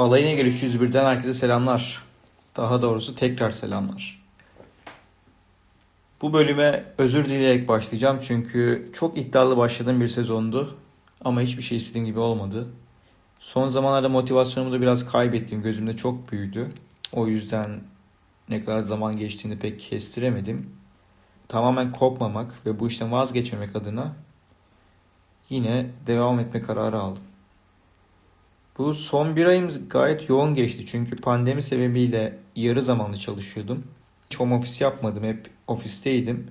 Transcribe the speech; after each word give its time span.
Alayına 0.00 0.32
göre 0.32 0.48
301'den 0.48 1.04
herkese 1.04 1.34
selamlar. 1.34 2.02
Daha 2.56 2.82
doğrusu 2.82 3.14
tekrar 3.14 3.50
selamlar. 3.50 4.22
Bu 6.22 6.32
bölüme 6.32 6.84
özür 6.98 7.24
dileyerek 7.24 7.68
başlayacağım 7.68 8.18
çünkü 8.22 8.90
çok 8.92 9.18
iddialı 9.18 9.56
başladığım 9.56 10.00
bir 10.00 10.08
sezondu. 10.08 10.76
Ama 11.24 11.40
hiçbir 11.40 11.62
şey 11.62 11.78
istediğim 11.78 12.06
gibi 12.06 12.18
olmadı. 12.18 12.68
Son 13.40 13.68
zamanlarda 13.68 14.08
motivasyonumu 14.08 14.74
da 14.74 14.80
biraz 14.80 15.10
kaybettim. 15.10 15.62
Gözümde 15.62 15.96
çok 15.96 16.32
büyüdü. 16.32 16.68
O 17.12 17.26
yüzden 17.26 17.80
ne 18.48 18.64
kadar 18.64 18.80
zaman 18.80 19.16
geçtiğini 19.16 19.58
pek 19.58 19.80
kestiremedim. 19.80 20.70
Tamamen 21.48 21.92
kopmamak 21.92 22.66
ve 22.66 22.80
bu 22.80 22.88
işten 22.88 23.12
vazgeçmemek 23.12 23.76
adına 23.76 24.12
yine 25.50 25.86
devam 26.06 26.38
etme 26.40 26.62
kararı 26.62 26.98
aldım. 26.98 27.22
Bu 28.78 28.94
son 28.94 29.36
bir 29.36 29.46
ayım 29.46 29.88
gayet 29.88 30.28
yoğun 30.28 30.54
geçti 30.54 30.86
çünkü 30.86 31.16
pandemi 31.16 31.62
sebebiyle 31.62 32.38
yarı 32.56 32.82
zamanlı 32.82 33.16
çalışıyordum. 33.16 33.84
Hiç 34.30 34.40
home 34.40 34.54
office 34.54 34.84
yapmadım, 34.84 35.24
hep 35.24 35.50
ofisteydim. 35.66 36.50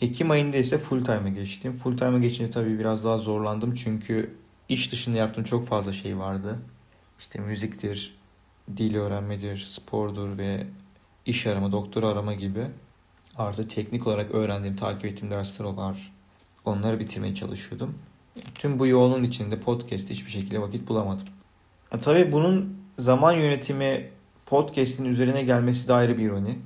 Ekim 0.00 0.30
ayında 0.30 0.56
ise 0.56 0.78
full 0.78 1.04
time'a 1.04 1.28
geçtim. 1.28 1.72
Full 1.72 1.96
time'a 1.96 2.18
geçince 2.18 2.50
tabii 2.50 2.78
biraz 2.78 3.04
daha 3.04 3.18
zorlandım 3.18 3.74
çünkü 3.74 4.34
iş 4.68 4.92
dışında 4.92 5.18
yaptığım 5.18 5.44
çok 5.44 5.68
fazla 5.68 5.92
şey 5.92 6.18
vardı. 6.18 6.58
İşte 7.18 7.38
müziktir, 7.38 8.14
dil 8.76 8.96
öğrenmedir, 8.96 9.56
spordur 9.56 10.38
ve 10.38 10.66
iş 11.26 11.46
arama, 11.46 11.72
doktor 11.72 12.02
arama 12.02 12.34
gibi. 12.34 12.66
Artı 13.36 13.68
teknik 13.68 14.06
olarak 14.06 14.30
öğrendiğim, 14.30 14.76
takip 14.76 15.04
ettiğim 15.04 15.30
dersler 15.30 15.64
var. 15.64 16.12
Onları 16.64 17.00
bitirmeye 17.00 17.34
çalışıyordum. 17.34 17.98
Tüm 18.54 18.78
bu 18.78 18.86
yoğunluğun 18.86 19.22
içinde 19.22 19.60
podcast 19.60 20.10
hiçbir 20.10 20.30
şekilde 20.30 20.60
vakit 20.60 20.88
bulamadım. 20.88 21.26
E, 21.94 21.98
tabii 21.98 22.32
bunun 22.32 22.78
zaman 22.98 23.32
yönetimi 23.32 24.10
podcast'in 24.46 25.04
üzerine 25.04 25.42
gelmesi 25.42 25.88
de 25.88 25.92
ayrı 25.92 26.18
bir 26.18 26.22
ironi. 26.22 26.58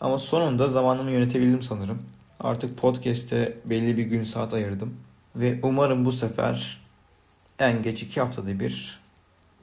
Ama 0.00 0.18
sonunda 0.18 0.68
zamanımı 0.68 1.10
yönetebildim 1.10 1.62
sanırım. 1.62 2.02
Artık 2.40 2.78
podcast'e 2.78 3.58
belli 3.64 3.96
bir 3.96 4.02
gün 4.02 4.24
saat 4.24 4.54
ayırdım. 4.54 4.96
Ve 5.36 5.60
umarım 5.62 6.04
bu 6.04 6.12
sefer 6.12 6.80
en 7.58 7.82
geç 7.82 8.02
iki 8.02 8.20
haftada 8.20 8.60
bir 8.60 9.00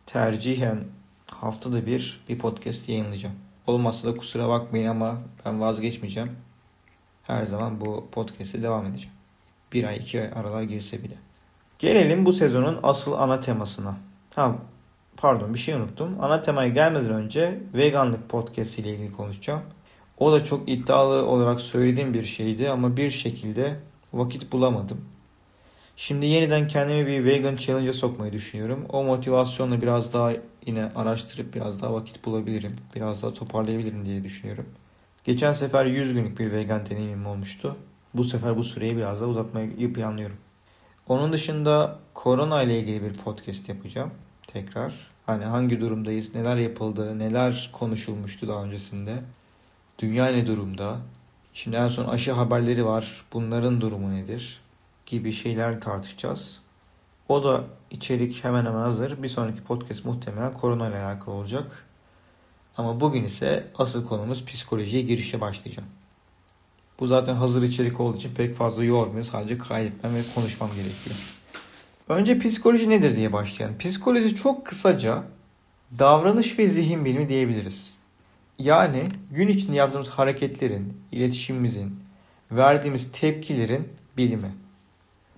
tercihen 0.06 0.80
haftada 1.28 1.86
bir 1.86 2.22
bir 2.30 2.38
podcast 2.38 2.90
yayınlayacağım. 2.90 3.36
Olmazsa 3.68 4.08
da 4.08 4.16
kusura 4.16 4.50
bakmayın 4.50 4.88
ama 4.88 5.22
ben 5.46 5.62
vazgeçmeyeceğim. 5.62 6.32
Her 7.24 7.46
zaman 7.46 7.82
bu 7.82 8.08
podcast'e 8.12 8.64
devam 8.64 8.86
edeceğim. 8.86 9.16
Bir 9.74 9.84
ay 9.84 9.98
iki 9.98 10.22
ay 10.22 10.28
aralar 10.36 10.64
girse 10.64 11.04
bile. 11.04 11.16
Gelelim 11.82 12.26
bu 12.26 12.34
sezonun 12.34 12.80
asıl 12.84 13.14
ana 13.14 13.40
temasına. 13.40 13.98
Ha 14.36 14.56
pardon 15.18 15.54
bir 15.54 15.60
şey 15.60 15.74
unuttum. 15.74 16.18
Ana 16.22 16.42
temaya 16.42 16.70
gelmeden 16.70 17.14
önce 17.14 17.60
veganlık 17.74 18.30
podcast 18.30 18.80
ile 18.80 18.90
ilgili 18.90 19.12
konuşacağım. 19.12 19.62
O 20.18 20.32
da 20.32 20.44
çok 20.44 20.70
iddialı 20.70 21.26
olarak 21.26 21.62
söylediğim 21.62 22.14
bir 22.14 22.24
şeydi 22.24 22.70
ama 22.70 22.98
bir 22.98 23.10
şekilde 23.10 23.80
vakit 24.14 24.52
bulamadım. 24.52 25.02
Şimdi 25.96 26.26
yeniden 26.26 26.68
kendimi 26.68 27.08
bir 27.08 27.26
vegan 27.26 27.56
challenge'a 27.56 27.94
sokmayı 27.94 28.34
düşünüyorum. 28.34 28.86
O 28.90 29.04
motivasyonla 29.04 29.82
biraz 29.82 30.14
daha 30.14 30.34
yine 30.66 30.90
araştırıp 30.96 31.56
biraz 31.56 31.82
daha 31.82 31.94
vakit 31.94 32.26
bulabilirim. 32.26 32.76
Biraz 32.96 33.24
daha 33.24 33.34
toparlayabilirim 33.34 34.06
diye 34.06 34.24
düşünüyorum. 34.24 34.66
Geçen 35.24 35.54
sefer 35.54 35.86
100 35.86 36.14
günlük 36.14 36.40
bir 36.40 36.52
vegan 36.52 36.86
deneyimim 36.86 37.26
olmuştu. 37.26 37.76
Bu 38.14 38.24
sefer 38.24 38.58
bu 38.58 38.64
süreyi 38.64 38.98
biraz 38.98 39.22
daha 39.22 39.30
uzatmayı 39.30 39.94
planlıyorum. 39.94 40.38
Onun 41.08 41.34
dışında 41.34 42.00
korona 42.14 42.62
ile 42.64 42.80
ilgili 42.80 43.04
bir 43.04 43.14
podcast 43.14 43.70
yapacağım 43.70 44.12
tekrar. 44.48 44.94
Hani 45.26 45.46
hangi 45.46 45.80
durumdayız, 45.80 46.36
neler 46.36 46.58
yapıldı, 46.58 47.20
neler 47.20 47.70
konuşulmuştu 47.74 48.48
daha 48.48 48.64
öncesinde. 48.64 49.24
Dünya 50.00 50.26
ne 50.26 50.48
durumda? 50.48 51.00
Şimdi 51.54 51.78
en 51.78 51.88
son 51.88 52.06
aşı 52.06 52.32
haberleri 52.32 52.86
var. 52.86 53.26
Bunların 53.34 53.82
durumu 53.82 54.16
nedir? 54.16 54.62
Gibi 55.06 55.32
şeyler 55.32 55.82
tartışacağız. 55.82 56.62
O 57.30 57.44
da 57.44 57.64
içerik 57.92 58.44
hemen 58.44 58.66
hemen 58.66 58.82
hazır. 58.82 59.24
Bir 59.24 59.30
sonraki 59.30 59.64
podcast 59.64 60.06
muhtemelen 60.06 60.54
korona 60.54 60.90
ile 60.90 60.98
alakalı 60.98 61.36
olacak. 61.36 61.86
Ama 62.78 63.00
bugün 63.00 63.24
ise 63.24 63.68
asıl 63.78 64.08
konumuz 64.08 64.46
psikolojiye 64.46 65.04
girişe 65.04 65.42
başlayacağım. 65.42 65.90
Bu 67.02 67.08
zaten 67.08 67.36
hazır 67.36 67.64
içerik 67.64 68.00
olduğu 68.00 68.18
için 68.18 68.32
pek 68.36 68.56
fazla 68.56 68.84
yormuyor. 68.84 69.26
Sadece 69.26 69.58
kaydetmem 69.58 70.16
ve 70.16 70.22
konuşmam 70.36 70.70
gerekiyor. 70.70 71.16
Önce 72.10 72.40
psikoloji 72.40 72.90
nedir 72.90 73.16
diye 73.16 73.34
başlayalım. 73.34 73.78
Psikoloji 73.78 74.36
çok 74.36 74.66
kısaca 74.66 75.24
davranış 76.00 76.60
ve 76.60 76.68
zihin 76.68 77.06
bilimi 77.06 77.30
diyebiliriz. 77.30 77.98
Yani 78.60 79.04
gün 79.32 79.48
içinde 79.48 79.78
yaptığımız 79.78 80.10
hareketlerin, 80.10 80.94
iletişimimizin, 81.12 82.00
verdiğimiz 82.52 83.12
tepkilerin 83.12 83.88
bilimi. 84.18 84.52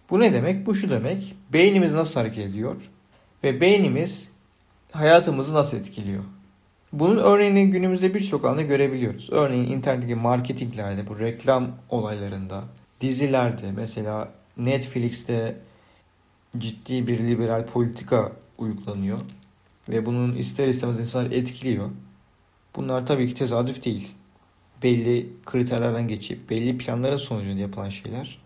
Bu 0.10 0.20
ne 0.20 0.34
demek? 0.34 0.66
Bu 0.66 0.76
şu 0.76 0.90
demek. 0.90 1.36
Beynimiz 1.54 1.94
nasıl 1.94 2.20
hareket 2.20 2.48
ediyor 2.48 2.76
ve 3.44 3.62
beynimiz 3.62 4.30
hayatımızı 4.92 5.54
nasıl 5.54 5.78
etkiliyor? 5.78 6.24
Bunun 6.94 7.18
örneğini 7.18 7.70
günümüzde 7.70 8.14
birçok 8.14 8.46
alanda 8.46 8.62
görebiliyoruz. 8.62 9.30
Örneğin 9.32 9.72
internetteki 9.72 10.16
marketinglerde, 10.16 11.08
bu 11.08 11.20
reklam 11.20 11.72
olaylarında, 11.90 12.64
dizilerde 13.02 13.72
mesela 13.72 14.32
Netflix'te 14.58 15.58
ciddi 16.58 17.08
bir 17.08 17.20
liberal 17.20 17.66
politika 17.66 18.32
uygulanıyor. 18.58 19.20
Ve 19.90 20.06
bunun 20.06 20.36
ister 20.36 20.68
istemez 20.68 21.00
insanları 21.00 21.34
etkiliyor. 21.34 21.90
Bunlar 22.76 23.06
tabii 23.06 23.28
ki 23.28 23.34
tesadüf 23.34 23.86
değil. 23.86 24.12
Belli 24.84 25.30
kriterlerden 25.46 26.08
geçip 26.08 26.50
belli 26.50 26.78
planların 26.78 27.18
sonucunda 27.18 27.62
yapılan 27.62 27.90
şeyler. 27.90 28.40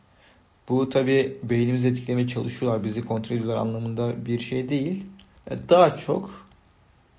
Bu 0.69 0.89
tabii 0.89 1.37
beynimizi 1.43 1.87
etkilemeye 1.87 2.27
çalışıyorlar, 2.27 2.83
bizi 2.83 3.01
kontrol 3.01 3.35
ediyorlar 3.35 3.57
anlamında 3.57 4.25
bir 4.25 4.39
şey 4.39 4.69
değil. 4.69 5.05
Daha 5.69 5.95
çok 5.95 6.46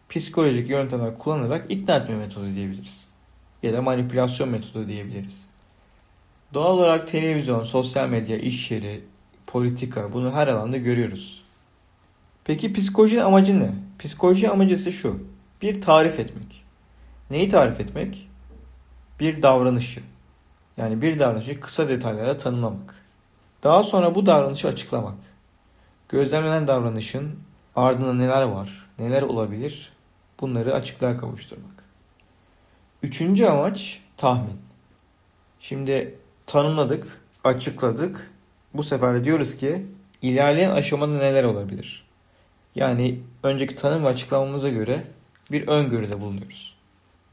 psikolojik 0.08 0.70
yöntemler 0.70 1.18
kullanarak 1.18 1.70
ikna 1.70 1.96
etme 1.96 2.16
metodu 2.16 2.54
diyebiliriz. 2.54 3.06
Ya 3.62 3.72
da 3.72 3.82
manipülasyon 3.82 4.48
metodu 4.48 4.88
diyebiliriz. 4.88 5.46
Doğal 6.54 6.78
olarak 6.78 7.08
televizyon, 7.08 7.64
sosyal 7.64 8.08
medya, 8.08 8.36
iş 8.36 8.70
yeri, 8.70 9.04
politika 9.46 10.12
bunu 10.12 10.32
her 10.32 10.48
alanda 10.48 10.76
görüyoruz. 10.76 11.42
Peki 12.44 12.72
psikoloji 12.72 13.22
amacı 13.22 13.60
ne? 13.60 13.70
Psikoloji 13.98 14.50
amacı 14.50 14.74
ise 14.74 14.90
şu. 14.90 15.26
Bir 15.62 15.80
tarif 15.80 16.20
etmek. 16.20 16.64
Neyi 17.30 17.48
tarif 17.48 17.80
etmek? 17.80 18.28
Bir 19.20 19.42
davranışı. 19.42 20.00
Yani 20.76 21.02
bir 21.02 21.18
davranışı 21.18 21.60
kısa 21.60 21.88
detaylarla 21.88 22.36
tanımlamak. 22.36 22.94
Daha 23.62 23.82
sonra 23.82 24.14
bu 24.14 24.26
davranışı 24.26 24.68
açıklamak. 24.68 25.18
Gözlemlenen 26.08 26.66
davranışın 26.66 27.38
ardında 27.76 28.14
neler 28.14 28.42
var, 28.42 28.86
neler 28.98 29.22
olabilir 29.22 29.92
bunları 30.40 30.74
açıklığa 30.74 31.16
kavuşturmak. 31.16 31.84
Üçüncü 33.02 33.46
amaç 33.46 34.00
tahmin. 34.16 34.60
Şimdi 35.60 36.18
tanımladık, 36.46 37.22
açıkladık. 37.44 38.30
Bu 38.74 38.82
sefer 38.82 39.14
de 39.14 39.24
diyoruz 39.24 39.56
ki 39.56 39.86
ilerleyen 40.22 40.70
aşamada 40.70 41.18
neler 41.18 41.44
olabilir? 41.44 42.06
Yani 42.74 43.18
önceki 43.42 43.76
tanım 43.76 44.04
ve 44.04 44.08
açıklamamıza 44.08 44.68
göre 44.68 45.04
bir 45.50 45.68
öngörüde 45.68 46.20
bulunuyoruz. 46.20 46.74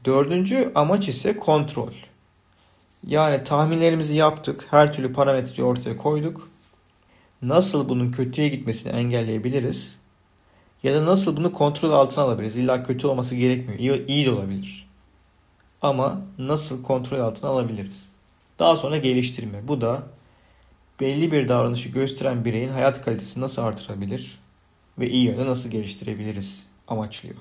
Dördüncü 0.04 0.72
amaç 0.74 1.08
ise 1.08 1.36
kontrol. 1.36 1.92
Yani 3.06 3.44
tahminlerimizi 3.44 4.16
yaptık, 4.16 4.66
her 4.70 4.92
türlü 4.92 5.12
parametreyi 5.12 5.68
ortaya 5.68 5.96
koyduk. 5.96 6.50
Nasıl 7.42 7.88
bunun 7.88 8.12
kötüye 8.12 8.48
gitmesini 8.48 8.92
engelleyebiliriz? 8.92 9.98
Ya 10.86 10.94
da 10.94 11.06
nasıl 11.06 11.36
bunu 11.36 11.52
kontrol 11.52 11.90
altına 11.90 12.24
alabiliriz? 12.24 12.56
İlla 12.56 12.82
kötü 12.82 13.06
olması 13.06 13.36
gerekmiyor. 13.36 13.78
İyi, 13.78 14.06
iyi 14.06 14.26
de 14.26 14.30
olabilir. 14.30 14.88
Ama 15.82 16.20
nasıl 16.38 16.82
kontrol 16.82 17.18
altına 17.18 17.50
alabiliriz? 17.50 18.08
Daha 18.58 18.76
sonra 18.76 18.96
geliştirme. 18.96 19.68
Bu 19.68 19.80
da 19.80 20.02
belli 21.00 21.32
bir 21.32 21.48
davranışı 21.48 21.88
gösteren 21.88 22.44
bireyin 22.44 22.68
hayat 22.68 23.04
kalitesini 23.04 23.42
nasıl 23.42 23.62
artırabilir 23.62 24.38
ve 24.98 25.10
iyi 25.10 25.24
yönde 25.24 25.46
nasıl 25.46 25.70
geliştirebiliriz 25.70 26.66
amaçlıyor. 26.88 27.36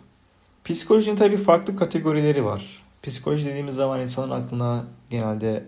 Psikolojinin 0.64 1.16
tabii 1.16 1.38
farklı 1.38 1.76
kategorileri 1.76 2.46
var. 2.46 2.84
Psikoloji 3.04 3.46
dediğimiz 3.46 3.76
zaman 3.76 4.02
insanın 4.02 4.32
aklına 4.32 4.86
genelde 5.10 5.66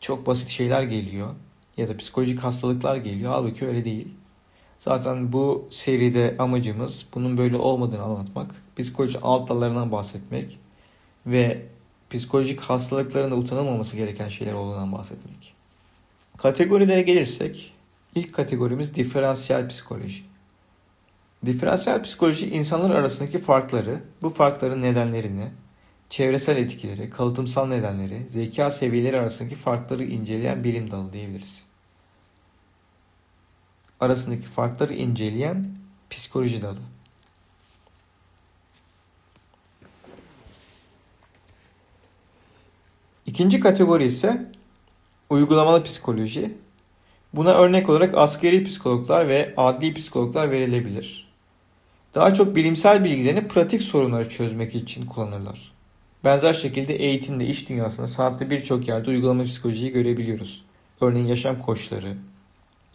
çok 0.00 0.26
basit 0.26 0.48
şeyler 0.48 0.82
geliyor 0.82 1.34
ya 1.76 1.88
da 1.88 1.96
psikolojik 1.96 2.40
hastalıklar 2.40 2.96
geliyor. 2.96 3.32
Halbuki 3.32 3.66
öyle 3.66 3.84
değil. 3.84 4.08
Zaten 4.80 5.32
bu 5.32 5.68
seride 5.70 6.36
amacımız 6.38 7.06
bunun 7.14 7.38
böyle 7.38 7.56
olmadığını 7.56 8.02
anlatmak, 8.02 8.62
psikoloji 8.76 9.18
alt 9.22 9.48
dallarından 9.48 9.92
bahsetmek 9.92 10.58
ve 11.26 11.66
psikolojik 12.10 12.60
hastalıkların 12.60 13.30
da 13.30 13.36
utanılmaması 13.36 13.96
gereken 13.96 14.28
şeyler 14.28 14.52
olduğundan 14.52 14.92
bahsetmek. 14.92 15.54
Kategorilere 16.36 17.02
gelirsek 17.02 17.74
ilk 18.14 18.34
kategorimiz 18.34 18.94
diferansiyel 18.94 19.68
psikoloji. 19.68 20.22
Diferansiyel 21.46 22.02
psikoloji 22.02 22.50
insanlar 22.50 22.90
arasındaki 22.90 23.38
farkları, 23.38 24.02
bu 24.22 24.30
farkların 24.30 24.82
nedenlerini, 24.82 25.50
çevresel 26.10 26.56
etkileri, 26.56 27.10
kalıtımsal 27.10 27.66
nedenleri, 27.66 28.28
zeka 28.28 28.70
seviyeleri 28.70 29.20
arasındaki 29.20 29.54
farkları 29.54 30.04
inceleyen 30.04 30.64
bilim 30.64 30.90
dalı 30.90 31.12
diyebiliriz. 31.12 31.69
Arasındaki 34.00 34.42
farkları 34.42 34.94
inceleyen 34.94 35.66
psikoloji 36.10 36.62
dalı. 36.62 36.78
İkinci 43.26 43.60
kategori 43.60 44.04
ise 44.04 44.46
uygulamalı 45.30 45.82
psikoloji. 45.82 46.54
Buna 47.32 47.54
örnek 47.54 47.88
olarak 47.88 48.14
askeri 48.14 48.64
psikologlar 48.64 49.28
ve 49.28 49.54
adli 49.56 49.94
psikologlar 49.94 50.50
verilebilir. 50.50 51.30
Daha 52.14 52.34
çok 52.34 52.56
bilimsel 52.56 53.04
bilgilerini 53.04 53.48
pratik 53.48 53.82
sorunları 53.82 54.28
çözmek 54.28 54.74
için 54.74 55.06
kullanırlar. 55.06 55.72
Benzer 56.24 56.54
şekilde 56.54 56.94
eğitimde, 56.94 57.46
iş 57.46 57.68
dünyasında, 57.68 58.06
sanatta 58.06 58.50
birçok 58.50 58.88
yerde 58.88 59.10
uygulama 59.10 59.44
psikolojiyi 59.44 59.92
görebiliyoruz. 59.92 60.64
Örneğin 61.00 61.26
yaşam 61.26 61.58
koçları 61.58 62.16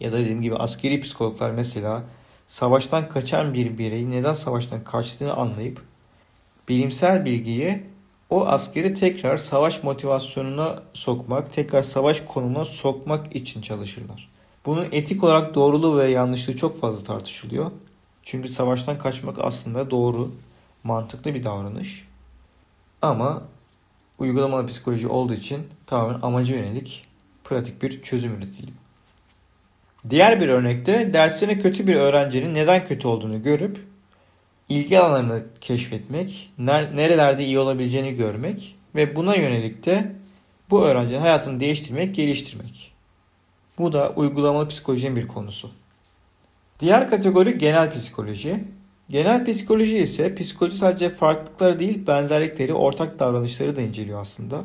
ya 0.00 0.12
da 0.12 0.18
dediğim 0.18 0.42
gibi 0.42 0.56
askeri 0.56 1.00
psikologlar 1.00 1.50
mesela 1.50 2.02
savaştan 2.46 3.08
kaçan 3.08 3.54
bir 3.54 3.78
bireyi 3.78 4.10
neden 4.10 4.32
savaştan 4.32 4.84
kaçtığını 4.84 5.34
anlayıp 5.34 5.82
bilimsel 6.68 7.24
bilgiyi 7.24 7.82
o 8.30 8.46
askeri 8.46 8.94
tekrar 8.94 9.36
savaş 9.36 9.82
motivasyonuna 9.82 10.82
sokmak, 10.94 11.52
tekrar 11.52 11.82
savaş 11.82 12.20
konumuna 12.20 12.64
sokmak 12.64 13.36
için 13.36 13.60
çalışırlar. 13.60 14.30
Bunun 14.66 14.88
etik 14.92 15.24
olarak 15.24 15.54
doğruluğu 15.54 15.98
ve 15.98 16.10
yanlışlığı 16.10 16.56
çok 16.56 16.80
fazla 16.80 17.04
tartışılıyor. 17.04 17.70
Çünkü 18.22 18.48
savaştan 18.48 18.98
kaçmak 18.98 19.38
aslında 19.38 19.90
doğru, 19.90 20.30
mantıklı 20.84 21.34
bir 21.34 21.44
davranış. 21.44 22.08
Ama 23.02 23.42
uygulamalı 24.18 24.66
psikoloji 24.66 25.08
olduğu 25.08 25.34
için 25.34 25.66
tamamen 25.86 26.20
amaca 26.22 26.56
yönelik 26.56 27.04
pratik 27.44 27.82
bir 27.82 28.02
çözüm 28.02 28.34
üretiliyor. 28.34 28.85
Diğer 30.10 30.40
bir 30.40 30.48
örnekte 30.48 31.12
derslerine 31.12 31.58
kötü 31.58 31.86
bir 31.86 31.94
öğrencinin 31.96 32.54
neden 32.54 32.84
kötü 32.84 33.08
olduğunu 33.08 33.42
görüp 33.42 33.78
ilgi 34.68 35.00
alanlarını 35.00 35.42
keşfetmek, 35.60 36.52
nerelerde 36.58 37.44
iyi 37.44 37.58
olabileceğini 37.58 38.14
görmek 38.14 38.76
ve 38.94 39.16
buna 39.16 39.34
yönelik 39.34 39.86
de 39.86 40.12
bu 40.70 40.84
öğrencinin 40.84 41.20
hayatını 41.20 41.60
değiştirmek, 41.60 42.14
geliştirmek. 42.14 42.92
Bu 43.78 43.92
da 43.92 44.12
uygulamalı 44.16 44.68
psikolojinin 44.68 45.16
bir 45.16 45.28
konusu. 45.28 45.70
Diğer 46.80 47.10
kategori 47.10 47.58
genel 47.58 47.90
psikoloji. 47.90 48.64
Genel 49.10 49.44
psikoloji 49.44 49.98
ise 49.98 50.34
psikoloji 50.34 50.76
sadece 50.76 51.08
farklılıkları 51.08 51.78
değil 51.78 52.06
benzerlikleri, 52.06 52.74
ortak 52.74 53.18
davranışları 53.18 53.76
da 53.76 53.82
inceliyor 53.82 54.20
aslında. 54.20 54.64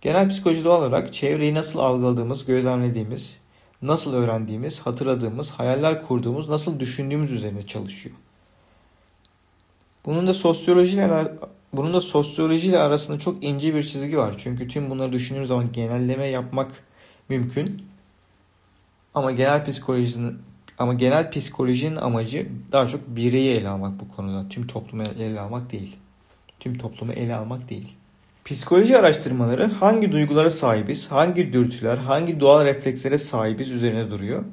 Genel 0.00 0.28
psikoloji 0.28 0.64
doğal 0.64 0.82
olarak 0.82 1.12
çevreyi 1.12 1.54
nasıl 1.54 1.78
algıladığımız, 1.78 2.46
gözlemlediğimiz, 2.46 3.38
nasıl 3.82 4.14
öğrendiğimiz, 4.14 4.80
hatırladığımız, 4.80 5.50
hayaller 5.50 6.06
kurduğumuz, 6.06 6.48
nasıl 6.48 6.80
düşündüğümüz 6.80 7.32
üzerine 7.32 7.66
çalışıyor. 7.66 8.16
Bunun 10.06 10.26
da 10.26 10.34
sosyolojiyle 10.34 11.32
bunun 11.72 11.94
da 11.94 12.00
sosyolojiyle 12.00 12.78
arasında 12.78 13.18
çok 13.18 13.44
ince 13.44 13.74
bir 13.74 13.84
çizgi 13.84 14.18
var. 14.18 14.34
Çünkü 14.38 14.68
tüm 14.68 14.90
bunları 14.90 15.12
düşündüğümüz 15.12 15.48
zaman 15.48 15.72
genelleme 15.72 16.26
yapmak 16.26 16.84
mümkün. 17.28 17.82
Ama 19.14 19.30
genel 19.30 19.64
psikolojinin 19.64 20.38
ama 20.78 20.94
genel 20.94 21.30
psikolojinin 21.30 21.96
amacı 21.96 22.48
daha 22.72 22.86
çok 22.86 23.08
bireyi 23.08 23.56
ele 23.56 23.68
almak 23.68 24.00
bu 24.00 24.08
konuda. 24.08 24.48
Tüm 24.48 24.66
toplumu 24.66 25.02
ele 25.02 25.40
almak 25.40 25.72
değil. 25.72 25.96
Tüm 26.60 26.78
toplumu 26.78 27.12
ele 27.12 27.34
almak 27.36 27.70
değil. 27.70 27.96
Psikoloji 28.46 28.98
araştırmaları 28.98 29.66
hangi 29.66 30.12
duygulara 30.12 30.50
sahibiz, 30.50 31.10
hangi 31.10 31.52
dürtüler, 31.52 31.96
hangi 31.96 32.40
doğal 32.40 32.64
reflekslere 32.64 33.18
sahibiz 33.18 33.70
üzerine 33.70 34.10
duruyor. 34.10 34.44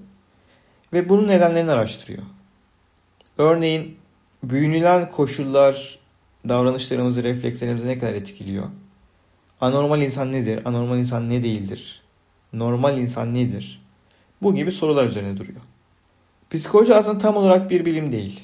Ve 0.94 1.10
bunun 1.10 1.28
nedenlerini 1.28 1.72
araştırıyor. 1.72 2.24
Örneğin 3.38 3.98
büyünülen 4.44 5.12
koşullar 5.12 6.00
davranışlarımızı, 6.50 7.24
reflekslerimizi 7.24 7.88
ne 7.88 8.00
kadar 8.00 8.14
etkiliyor? 8.14 8.66
Anormal 9.62 10.02
insan 10.02 10.32
nedir? 10.32 10.62
Anormal 10.66 10.98
insan 10.98 11.30
ne 11.30 11.44
değildir? 11.44 12.02
Normal 12.54 12.98
insan 12.98 13.34
nedir? 13.34 13.86
Bu 14.42 14.56
gibi 14.56 14.72
sorular 14.72 15.06
üzerine 15.06 15.38
duruyor. 15.38 15.62
Psikoloji 16.52 16.96
aslında 16.96 17.18
tam 17.18 17.38
olarak 17.38 17.70
bir 17.70 17.86
bilim 17.86 18.12
değil. 18.12 18.44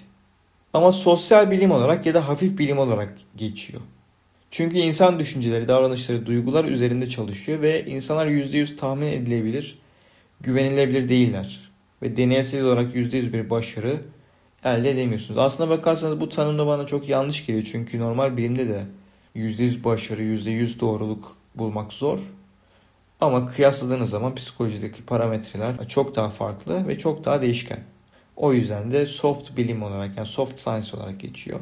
Ama 0.73 0.91
sosyal 0.91 1.51
bilim 1.51 1.71
olarak 1.71 2.05
ya 2.05 2.13
da 2.13 2.27
hafif 2.27 2.57
bilim 2.57 2.77
olarak 2.77 3.13
geçiyor. 3.35 3.81
Çünkü 4.51 4.77
insan 4.77 5.19
düşünceleri, 5.19 5.67
davranışları, 5.67 6.25
duygular 6.25 6.65
üzerinde 6.65 7.09
çalışıyor 7.09 7.61
ve 7.61 7.85
insanlar 7.85 8.27
%100 8.27 8.75
tahmin 8.75 9.07
edilebilir, 9.07 9.79
güvenilebilir 10.41 11.09
değiller. 11.09 11.71
Ve 12.01 12.17
deneysel 12.17 12.63
olarak 12.63 12.95
%100 12.95 13.33
bir 13.33 13.49
başarı 13.49 14.01
elde 14.63 14.91
edemiyorsunuz. 14.91 15.37
Aslına 15.37 15.69
bakarsanız 15.69 16.19
bu 16.19 16.29
tanım 16.29 16.59
da 16.59 16.67
bana 16.67 16.85
çok 16.85 17.09
yanlış 17.09 17.45
geliyor. 17.45 17.67
Çünkü 17.71 17.99
normal 17.99 18.37
bilimde 18.37 18.67
de 18.67 18.85
%100 19.35 19.83
başarı, 19.83 20.23
%100 20.23 20.79
doğruluk 20.79 21.37
bulmak 21.55 21.93
zor. 21.93 22.19
Ama 23.21 23.47
kıyasladığınız 23.47 24.09
zaman 24.09 24.35
psikolojideki 24.35 25.05
parametreler 25.05 25.87
çok 25.87 26.15
daha 26.15 26.29
farklı 26.29 26.87
ve 26.87 26.97
çok 26.97 27.25
daha 27.25 27.41
değişken. 27.41 27.79
O 28.35 28.53
yüzden 28.53 28.91
de 28.91 29.05
soft 29.05 29.57
bilim 29.57 29.83
olarak 29.83 30.17
yani 30.17 30.27
soft 30.27 30.59
science 30.59 30.97
olarak 30.97 31.19
geçiyor. 31.19 31.59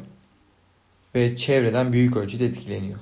Ve 1.14 1.36
çevreden 1.36 1.92
büyük 1.92 2.16
ölçüde 2.16 2.46
etkileniyor. 2.46 2.98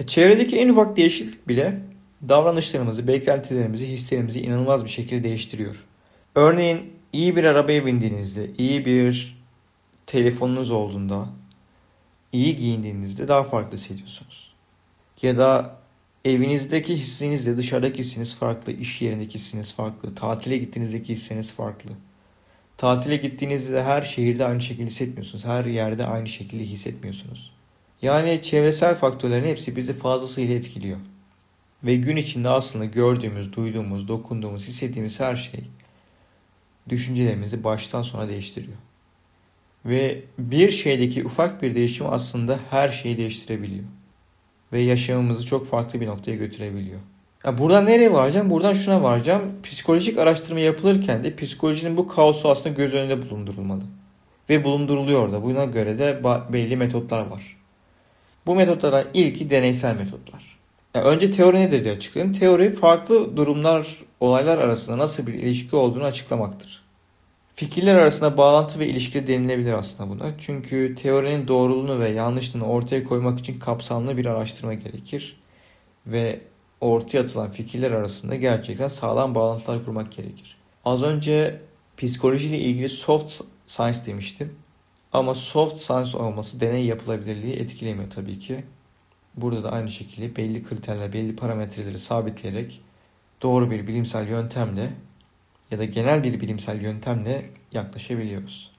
E, 0.00 0.06
çevredeki 0.06 0.58
en 0.58 0.68
ufak 0.68 0.96
değişiklik 0.96 1.48
bile 1.48 1.80
davranışlarımızı, 2.28 3.08
beklentilerimizi, 3.08 3.88
hislerimizi 3.88 4.40
inanılmaz 4.40 4.84
bir 4.84 4.90
şekilde 4.90 5.24
değiştiriyor. 5.24 5.84
Örneğin 6.34 6.92
iyi 7.12 7.36
bir 7.36 7.44
arabaya 7.44 7.86
bindiğinizde, 7.86 8.50
iyi 8.58 8.84
bir 8.84 9.36
telefonunuz 10.06 10.70
olduğunda, 10.70 11.28
iyi 12.32 12.56
giyindiğinizde 12.56 13.28
daha 13.28 13.42
farklı 13.42 13.76
hissediyorsunuz. 13.76 14.54
Ya 15.22 15.36
da 15.36 15.76
evinizdeki 16.24 16.96
hissinizle 16.96 17.56
dışarıdaki 17.56 17.98
hissiniz 17.98 18.36
farklı, 18.36 18.72
iş 18.72 19.02
yerindeki 19.02 19.34
hissiniz 19.34 19.74
farklı, 19.74 20.14
tatile 20.14 20.58
gittiğinizdeki 20.58 21.12
hissiniz 21.12 21.52
farklı. 21.52 21.90
Tatile 22.76 23.16
gittiğinizde 23.16 23.82
her 23.82 24.02
şehirde 24.02 24.44
aynı 24.44 24.60
şekilde 24.60 24.86
hissetmiyorsunuz. 24.86 25.44
Her 25.44 25.64
yerde 25.64 26.06
aynı 26.06 26.28
şekilde 26.28 26.64
hissetmiyorsunuz. 26.64 27.52
Yani 28.02 28.42
çevresel 28.42 28.94
faktörlerin 28.94 29.48
hepsi 29.48 29.76
bizi 29.76 29.92
fazlasıyla 29.92 30.54
etkiliyor. 30.54 30.98
Ve 31.84 31.96
gün 31.96 32.16
içinde 32.16 32.48
aslında 32.48 32.84
gördüğümüz, 32.84 33.52
duyduğumuz, 33.52 34.08
dokunduğumuz, 34.08 34.68
hissettiğimiz 34.68 35.20
her 35.20 35.36
şey 35.36 35.64
düşüncelerimizi 36.88 37.64
baştan 37.64 38.02
sona 38.02 38.28
değiştiriyor. 38.28 38.76
Ve 39.84 40.22
bir 40.38 40.70
şeydeki 40.70 41.24
ufak 41.24 41.62
bir 41.62 41.74
değişim 41.74 42.06
aslında 42.06 42.58
her 42.70 42.88
şeyi 42.88 43.16
değiştirebiliyor. 43.16 43.84
Ve 44.72 44.80
yaşamımızı 44.80 45.46
çok 45.46 45.66
farklı 45.66 46.00
bir 46.00 46.06
noktaya 46.06 46.36
götürebiliyor. 46.36 47.00
Ya 47.46 47.58
buradan 47.58 47.86
nereye 47.86 48.12
varacağım? 48.12 48.50
Buradan 48.50 48.72
şuna 48.72 49.02
varacağım. 49.02 49.42
Psikolojik 49.62 50.18
araştırma 50.18 50.60
yapılırken 50.60 51.24
de 51.24 51.36
psikolojinin 51.36 51.96
bu 51.96 52.08
kaosu 52.08 52.50
aslında 52.50 52.74
göz 52.74 52.94
önünde 52.94 53.22
bulundurulmalı. 53.22 53.82
Ve 54.50 54.64
bulunduruluyor 54.64 55.32
da. 55.32 55.42
Buna 55.42 55.64
göre 55.64 55.98
de 55.98 56.20
belli 56.52 56.76
metotlar 56.76 57.26
var. 57.26 57.56
Bu 58.46 58.54
metotlardan 58.54 59.04
ilki 59.14 59.50
deneysel 59.50 59.96
metotlar. 59.96 60.58
Ya 60.94 61.04
önce 61.04 61.30
teori 61.30 61.56
nedir 61.56 61.84
diye 61.84 61.94
açıklayayım. 61.94 62.34
Teori 62.34 62.74
farklı 62.74 63.36
durumlar, 63.36 63.96
olaylar 64.20 64.58
arasında 64.58 64.98
nasıl 64.98 65.26
bir 65.26 65.34
ilişki 65.34 65.76
olduğunu 65.76 66.04
açıklamaktır. 66.04 66.82
Fikirler 67.54 67.94
arasında 67.94 68.36
bağlantı 68.36 68.78
ve 68.78 68.86
ilişki 68.86 69.26
denilebilir 69.26 69.72
aslında 69.72 70.10
buna. 70.10 70.32
Çünkü 70.38 70.94
teorinin 70.94 71.48
doğruluğunu 71.48 72.00
ve 72.00 72.08
yanlışlığını 72.08 72.66
ortaya 72.66 73.04
koymak 73.04 73.38
için 73.38 73.58
kapsamlı 73.58 74.16
bir 74.16 74.26
araştırma 74.26 74.74
gerekir. 74.74 75.40
Ve 76.06 76.40
ortaya 76.80 77.20
atılan 77.20 77.50
fikirler 77.50 77.90
arasında 77.90 78.34
gerçekten 78.34 78.88
sağlam 78.88 79.34
bağlantılar 79.34 79.84
kurmak 79.84 80.12
gerekir. 80.12 80.56
Az 80.84 81.02
önce 81.02 81.60
psikolojiyle 81.96 82.58
ilgili 82.58 82.88
soft 82.88 83.40
science 83.66 83.98
demiştim. 84.06 84.54
Ama 85.12 85.34
soft 85.34 85.78
science 85.78 86.18
olması 86.18 86.60
deney 86.60 86.86
yapılabilirliği 86.86 87.56
etkilemiyor 87.56 88.10
tabii 88.10 88.38
ki. 88.38 88.64
Burada 89.36 89.64
da 89.64 89.72
aynı 89.72 89.88
şekilde 89.88 90.36
belli 90.36 90.64
kriterler, 90.64 91.12
belli 91.12 91.36
parametreleri 91.36 91.98
sabitleyerek 91.98 92.80
doğru 93.42 93.70
bir 93.70 93.86
bilimsel 93.86 94.28
yöntemle 94.28 94.90
ya 95.70 95.78
da 95.78 95.84
genel 95.84 96.24
bir 96.24 96.40
bilimsel 96.40 96.82
yöntemle 96.82 97.46
yaklaşabiliyoruz. 97.72 98.75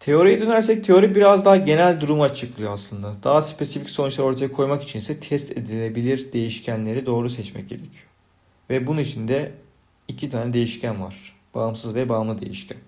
Teoriye 0.00 0.40
dönersek 0.40 0.84
teori 0.84 1.14
biraz 1.14 1.44
daha 1.44 1.56
genel 1.56 2.00
durumu 2.00 2.22
açıklıyor 2.22 2.72
aslında. 2.72 3.14
Daha 3.24 3.42
spesifik 3.42 3.90
sonuçlar 3.90 4.24
ortaya 4.24 4.52
koymak 4.52 4.82
için 4.82 4.98
ise 4.98 5.20
test 5.20 5.50
edilebilir 5.50 6.32
değişkenleri 6.32 7.06
doğru 7.06 7.30
seçmek 7.30 7.68
gerekiyor. 7.68 8.06
Ve 8.70 8.86
bunun 8.86 9.00
için 9.00 9.28
de 9.28 9.52
iki 10.08 10.30
tane 10.30 10.52
değişken 10.52 11.02
var. 11.02 11.36
Bağımsız 11.54 11.94
ve 11.94 12.08
bağımlı 12.08 12.40
değişken. 12.40 12.78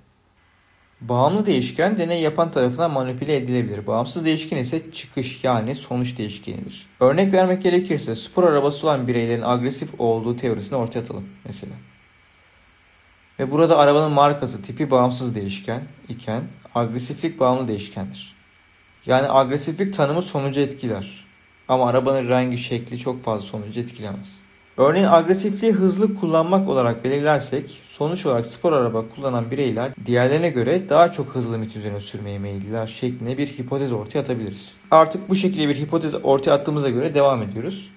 Bağımlı 1.01 1.47
değişken 1.47 1.99
deney 1.99 2.23
yapan 2.23 2.51
tarafından 2.51 2.91
manipüle 2.91 3.37
edilebilir. 3.37 3.87
Bağımsız 3.87 4.25
değişken 4.25 4.57
ise 4.57 4.93
çıkış 4.93 5.45
yani 5.45 5.75
sonuç 5.75 6.19
değişkenidir. 6.19 6.87
Örnek 7.01 7.33
vermek 7.33 7.63
gerekirse 7.63 8.15
spor 8.15 8.45
arabası 8.45 8.87
olan 8.87 9.09
bireylerin 9.09 9.43
agresif 9.43 10.01
olduğu 10.01 10.37
teorisini 10.37 10.79
ortaya 10.79 11.01
atalım 11.01 11.29
mesela. 11.45 11.73
Ve 13.41 13.51
burada 13.51 13.79
arabanın 13.79 14.13
markası 14.13 14.63
tipi 14.63 14.91
bağımsız 14.91 15.35
değişken 15.35 15.83
iken 16.09 16.43
agresiflik 16.75 17.41
bağımlı 17.41 17.69
değişkendir. 17.69 18.37
Yani 19.07 19.31
agresiflik 19.31 19.95
tanımı 19.95 20.23
sonucu 20.23 20.61
etkiler. 20.61 21.25
Ama 21.69 21.89
arabanın 21.89 22.29
rengi, 22.29 22.59
şekli 22.59 22.99
çok 22.99 23.23
fazla 23.23 23.47
sonucu 23.47 23.81
etkilemez. 23.81 24.37
Örneğin 24.77 25.07
agresifliği 25.07 25.73
hızlı 25.73 26.15
kullanmak 26.15 26.69
olarak 26.69 27.05
belirlersek 27.05 27.81
sonuç 27.85 28.27
olarak 28.27 28.47
spor 28.47 28.73
araba 28.73 29.05
kullanan 29.15 29.51
bireyler 29.51 29.93
diğerlerine 30.07 30.51
göre 30.51 30.89
daha 30.89 31.13
çok 31.13 31.35
hızlı 31.35 31.55
limit 31.55 31.77
üzerine 31.77 32.01
sürmeye 32.01 32.39
meyilliler 32.39 32.87
şeklinde 32.87 33.39
bir 33.39 33.47
hipotez 33.47 33.93
ortaya 33.93 34.21
atabiliriz. 34.21 34.77
Artık 34.91 35.29
bu 35.29 35.35
şekilde 35.35 35.69
bir 35.69 35.77
hipotez 35.77 36.15
ortaya 36.23 36.51
attığımıza 36.51 36.91
göre 36.91 37.15
devam 37.15 37.43
ediyoruz. 37.43 37.91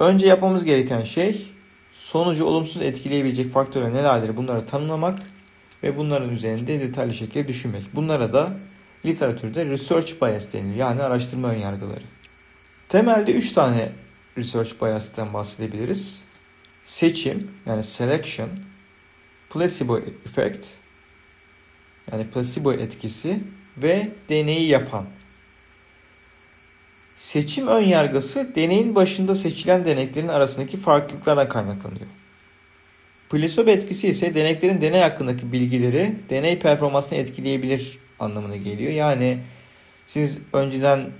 Önce 0.00 0.26
yapmamız 0.26 0.64
gereken 0.64 1.02
şey 1.02 1.52
sonucu 1.92 2.44
olumsuz 2.44 2.82
etkileyebilecek 2.82 3.52
faktörler 3.52 3.94
nelerdir 3.94 4.36
bunları 4.36 4.66
tanımlamak 4.66 5.18
ve 5.82 5.96
bunların 5.96 6.30
üzerinde 6.30 6.80
detaylı 6.80 7.14
şekilde 7.14 7.48
düşünmek. 7.48 7.82
Bunlara 7.94 8.32
da 8.32 8.56
literatürde 9.06 9.64
research 9.64 10.22
bias 10.22 10.52
deniliyor 10.52 10.76
yani 10.76 11.02
araştırma 11.02 11.48
önyargıları. 11.48 12.04
Temelde 12.88 13.32
3 13.32 13.52
tane 13.52 13.92
research 14.38 14.82
bias'ten 14.82 15.34
bahsedebiliriz. 15.34 16.22
Seçim 16.84 17.50
yani 17.66 17.82
selection, 17.82 18.48
placebo 19.50 19.98
effect 19.98 20.66
yani 22.12 22.30
placebo 22.30 22.72
etkisi 22.72 23.40
ve 23.76 24.12
deneyi 24.28 24.68
yapan. 24.68 25.06
Seçim 27.20 27.66
ön 27.66 27.82
yargısı 27.82 28.54
deneyin 28.54 28.94
başında 28.94 29.34
seçilen 29.34 29.84
deneklerin 29.84 30.28
arasındaki 30.28 30.76
farklılıklara 30.76 31.48
kaynaklanıyor. 31.48 32.06
Placebo 33.30 33.70
etkisi 33.70 34.08
ise 34.08 34.34
deneklerin 34.34 34.80
deney 34.80 35.00
hakkındaki 35.00 35.52
bilgileri 35.52 36.14
deney 36.30 36.58
performansını 36.58 37.18
etkileyebilir 37.18 37.98
anlamına 38.18 38.56
geliyor. 38.56 38.92
Yani 38.92 39.38
siz 40.06 40.38
önceden 40.52 41.10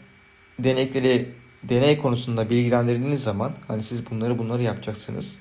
denekleri 0.58 1.28
deney 1.62 1.98
konusunda 1.98 2.50
bilgilendirdiğiniz 2.50 3.22
zaman 3.22 3.52
hani 3.68 3.82
siz 3.82 4.10
bunları 4.10 4.38
bunları 4.38 4.62
yapacaksınız. 4.62 5.36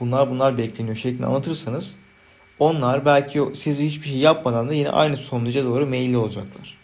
Bunlar 0.00 0.30
bunlar 0.30 0.58
bekleniyor 0.58 0.96
şeklinde 0.96 1.26
anlatırsanız 1.26 1.94
onlar 2.58 3.04
belki 3.04 3.42
siz 3.54 3.78
hiçbir 3.78 4.06
şey 4.06 4.18
yapmadan 4.18 4.68
da 4.68 4.74
yine 4.74 4.90
aynı 4.90 5.16
sonuca 5.16 5.64
doğru 5.64 5.86
meyilli 5.86 6.16
olacaklar. 6.16 6.76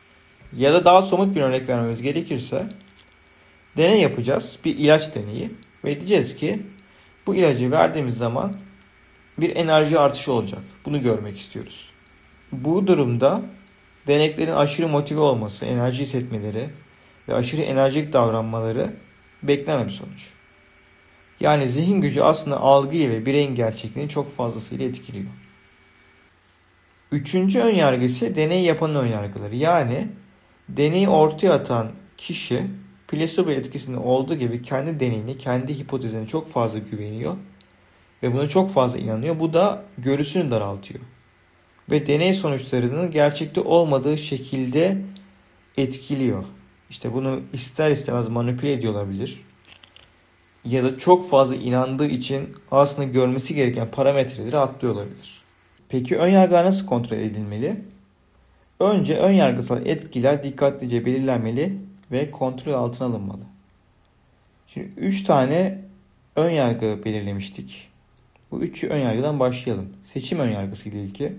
Ya 0.56 0.73
da 0.73 0.85
daha 0.85 1.02
somut 1.02 1.37
bir 1.37 1.40
örnek 1.40 1.68
vermemiz 1.68 2.02
gerekirse 2.02 2.66
deney 3.76 4.00
yapacağız. 4.00 4.59
Bir 4.64 4.76
ilaç 4.76 5.14
deneyi 5.14 5.50
ve 5.85 6.00
diyeceğiz 6.00 6.37
ki 6.37 6.62
bu 7.26 7.35
ilacı 7.35 7.71
verdiğimiz 7.71 8.16
zaman 8.16 8.57
bir 9.38 9.57
enerji 9.57 9.99
artışı 9.99 10.33
olacak. 10.33 10.62
Bunu 10.85 11.02
görmek 11.02 11.38
istiyoruz. 11.38 11.90
Bu 12.52 12.87
durumda 12.87 13.43
deneklerin 14.07 14.52
aşırı 14.52 14.88
motive 14.88 15.21
olması, 15.21 15.64
enerji 15.64 16.02
hissetmeleri 16.02 16.71
ve 17.28 17.35
aşırı 17.35 17.62
enerjik 17.62 18.12
davranmaları 18.12 18.93
beklenen 19.43 19.87
bir 19.87 19.93
sonuç. 19.93 20.28
Yani 21.40 21.69
zihin 21.69 22.00
gücü 22.00 22.21
aslında 22.21 22.61
algıyı 22.61 23.11
ve 23.11 23.26
bireyin 23.26 23.54
gerçekliğini 23.54 24.11
çok 24.11 24.37
fazlasıyla 24.37 24.87
etkiliyor. 24.87 25.31
Üçüncü 27.12 27.61
ön 27.61 27.75
yargı 27.75 28.04
ise 28.04 28.37
deney 28.37 28.62
yapan 28.64 28.95
ön 28.95 29.07
yargıları. 29.07 29.57
Yani 29.57 30.09
deneyi 30.69 31.09
ortaya 31.09 31.52
atan 31.52 31.93
kişi 32.16 32.62
plasebo 33.14 33.50
etkisinde 33.50 33.99
olduğu 33.99 34.35
gibi 34.35 34.62
kendi 34.62 35.00
deneyini, 35.00 35.38
kendi 35.38 35.78
hipotezine 35.78 36.26
çok 36.26 36.49
fazla 36.49 36.78
güveniyor 36.78 37.37
ve 38.23 38.33
buna 38.33 38.49
çok 38.49 38.71
fazla 38.71 38.99
inanıyor. 38.99 39.40
Bu 39.40 39.52
da 39.52 39.85
görüsünü 39.99 40.50
daraltıyor. 40.50 41.00
Ve 41.90 42.06
deney 42.06 42.35
sonuçlarının 42.35 43.11
gerçekte 43.11 43.61
olmadığı 43.61 44.18
şekilde 44.18 44.99
etkiliyor. 45.76 46.44
İşte 46.90 47.12
bunu 47.12 47.40
ister 47.52 47.90
istemez 47.90 48.28
manipüle 48.28 48.73
ediyor 48.73 48.92
olabilir. 48.92 49.44
Ya 50.64 50.85
da 50.85 50.99
çok 50.99 51.30
fazla 51.30 51.56
inandığı 51.56 52.06
için 52.06 52.49
aslında 52.71 53.09
görmesi 53.09 53.54
gereken 53.54 53.90
parametreleri 53.90 54.59
atlıyor 54.59 54.94
olabilir. 54.94 55.42
Peki 55.88 56.16
ön 56.16 56.28
yargılar 56.28 56.64
nasıl 56.64 56.87
kontrol 56.87 57.16
edilmeli? 57.16 57.85
Önce 58.80 59.16
ön 59.18 59.33
yargısal 59.33 59.87
etkiler 59.87 60.44
dikkatlice 60.44 61.06
belirlenmeli 61.06 61.78
ve 62.14 62.30
kontrol 62.30 62.73
altına 62.73 63.09
alınmalı. 63.09 63.42
Şimdi 64.66 64.88
3 64.97 65.25
tane 65.25 65.80
ön 66.37 66.50
yargı 66.50 67.04
belirlemiştik. 67.04 67.88
Bu 68.50 68.61
üç 68.61 68.85
ön 68.85 68.99
yargıdan 68.99 69.40
başlayalım. 69.40 69.88
Seçim 70.04 70.38
ön 70.38 70.50
yargısı 70.50 70.88
ile 70.88 71.02
ilgili. 71.02 71.37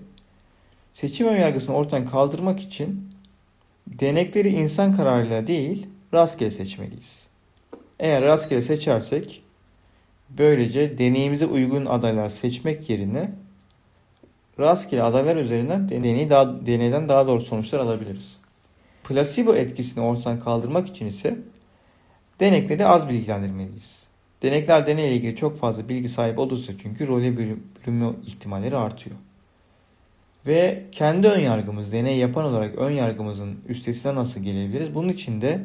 Seçim 0.92 1.26
ön 1.26 1.36
yargısını 1.36 1.76
ortadan 1.76 2.10
kaldırmak 2.10 2.60
için 2.60 3.08
denekleri 3.86 4.48
insan 4.48 4.96
kararıyla 4.96 5.46
değil 5.46 5.86
rastgele 6.14 6.50
seçmeliyiz. 6.50 7.18
Eğer 7.98 8.24
rastgele 8.24 8.62
seçersek 8.62 9.42
böylece 10.30 10.98
deneyimize 10.98 11.46
uygun 11.46 11.86
adaylar 11.86 12.28
seçmek 12.28 12.90
yerine 12.90 13.30
rastgele 14.58 15.02
adaylar 15.02 15.36
üzerinden 15.36 15.88
deneyi 15.88 16.30
daha, 16.30 16.66
deneyden 16.66 17.08
daha 17.08 17.26
doğru 17.26 17.40
sonuçlar 17.40 17.80
alabiliriz. 17.80 18.45
Plasebo 19.08 19.54
etkisini 19.54 20.04
ortadan 20.04 20.40
kaldırmak 20.40 20.88
için 20.88 21.06
ise 21.06 21.38
denekleri 22.40 22.86
az 22.86 23.08
bilgilendirmeliyiz. 23.08 24.02
Denekler 24.42 24.86
deneyle 24.86 25.16
ilgili 25.16 25.36
çok 25.36 25.58
fazla 25.58 25.88
bilgi 25.88 26.08
sahibi 26.08 26.40
olursa 26.40 26.72
çünkü 26.82 27.06
role 27.06 27.36
bürünme 27.38 28.10
ihtimalleri 28.26 28.76
artıyor. 28.76 29.16
Ve 30.46 30.82
kendi 30.92 31.28
ön 31.28 31.40
yargımız, 31.40 31.92
deney 31.92 32.18
yapan 32.18 32.44
olarak 32.44 32.74
ön 32.74 32.90
yargımızın 32.90 33.58
üstesine 33.68 34.14
nasıl 34.14 34.40
gelebiliriz? 34.40 34.94
Bunun 34.94 35.08
için 35.08 35.40
de 35.40 35.64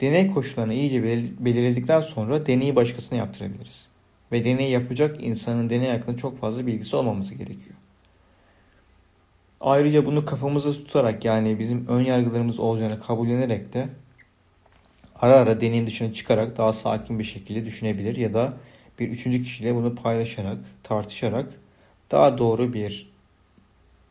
deney 0.00 0.30
koşullarını 0.30 0.74
iyice 0.74 1.02
belirledikten 1.38 2.00
sonra 2.00 2.46
deneyi 2.46 2.76
başkasına 2.76 3.18
yaptırabiliriz. 3.18 3.86
Ve 4.32 4.44
deney 4.44 4.70
yapacak 4.70 5.22
insanın 5.22 5.70
deney 5.70 5.88
hakkında 5.90 6.16
çok 6.16 6.38
fazla 6.38 6.66
bilgisi 6.66 6.96
olmaması 6.96 7.34
gerekiyor. 7.34 7.76
Ayrıca 9.60 10.06
bunu 10.06 10.24
kafamızda 10.24 10.72
tutarak 10.72 11.24
yani 11.24 11.58
bizim 11.58 11.86
ön 11.88 12.00
yargılarımız 12.00 12.58
olacağını 12.58 13.00
kabullenerek 13.00 13.72
de 13.72 13.88
ara 15.14 15.34
ara 15.34 15.60
deneyin 15.60 15.86
dışına 15.86 16.12
çıkarak 16.12 16.58
daha 16.58 16.72
sakin 16.72 17.18
bir 17.18 17.24
şekilde 17.24 17.64
düşünebilir 17.64 18.16
ya 18.16 18.34
da 18.34 18.52
bir 18.98 19.08
üçüncü 19.08 19.42
kişiyle 19.42 19.74
bunu 19.74 19.94
paylaşarak, 19.94 20.58
tartışarak 20.82 21.52
daha 22.10 22.38
doğru 22.38 22.72
bir 22.72 23.10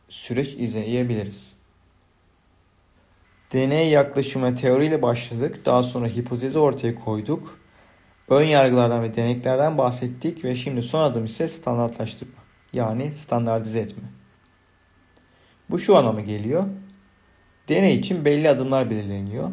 süreç 0.08 0.54
izleyebiliriz. 0.54 1.56
Deney 3.52 3.88
yaklaşımına 3.88 4.54
teoriyle 4.54 5.02
başladık. 5.02 5.66
Daha 5.66 5.82
sonra 5.82 6.06
hipotezi 6.06 6.58
ortaya 6.58 6.94
koyduk. 6.94 7.58
Ön 8.28 8.44
yargılardan 8.44 9.02
ve 9.02 9.14
deneklerden 9.14 9.78
bahsettik 9.78 10.44
ve 10.44 10.54
şimdi 10.54 10.82
son 10.82 11.02
adım 11.02 11.24
ise 11.24 11.48
standartlaştırma. 11.48 12.38
Yani 12.72 13.12
standartize 13.12 13.80
etme. 13.80 14.19
Bu 15.70 15.78
şu 15.78 15.96
anlama 15.96 16.20
geliyor. 16.20 16.64
Deney 17.68 17.94
için 17.94 18.24
belli 18.24 18.48
adımlar 18.48 18.90
belirleniyor. 18.90 19.50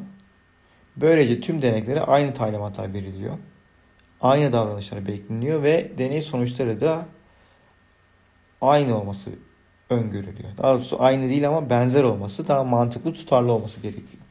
Böylece 0.95 1.39
tüm 1.41 1.61
deneklere 1.61 2.01
aynı 2.01 2.33
talimatlar 2.33 2.93
veriliyor. 2.93 3.37
Aynı 4.21 4.51
davranışlar 4.51 5.07
bekleniyor 5.07 5.63
ve 5.63 5.91
deney 5.97 6.21
sonuçları 6.21 6.79
da 6.79 7.05
aynı 8.61 8.99
olması 8.99 9.31
öngörülüyor. 9.89 10.57
Daha 10.57 10.73
doğrusu 10.73 11.01
aynı 11.03 11.29
değil 11.29 11.47
ama 11.47 11.69
benzer 11.69 12.03
olması 12.03 12.47
daha 12.47 12.63
mantıklı 12.63 13.13
tutarlı 13.13 13.51
olması 13.51 13.81
gerekiyor. 13.81 14.23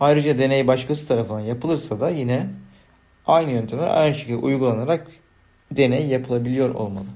Ayrıca 0.00 0.38
deney 0.38 0.66
başkası 0.66 1.08
tarafından 1.08 1.40
yapılırsa 1.40 2.00
da 2.00 2.10
yine 2.10 2.46
aynı 3.26 3.50
yöntemler 3.50 3.88
aynı 3.88 4.14
şekilde 4.14 4.36
uygulanarak 4.36 5.06
deney 5.70 6.06
yapılabiliyor 6.06 6.74
olmalı. 6.74 7.06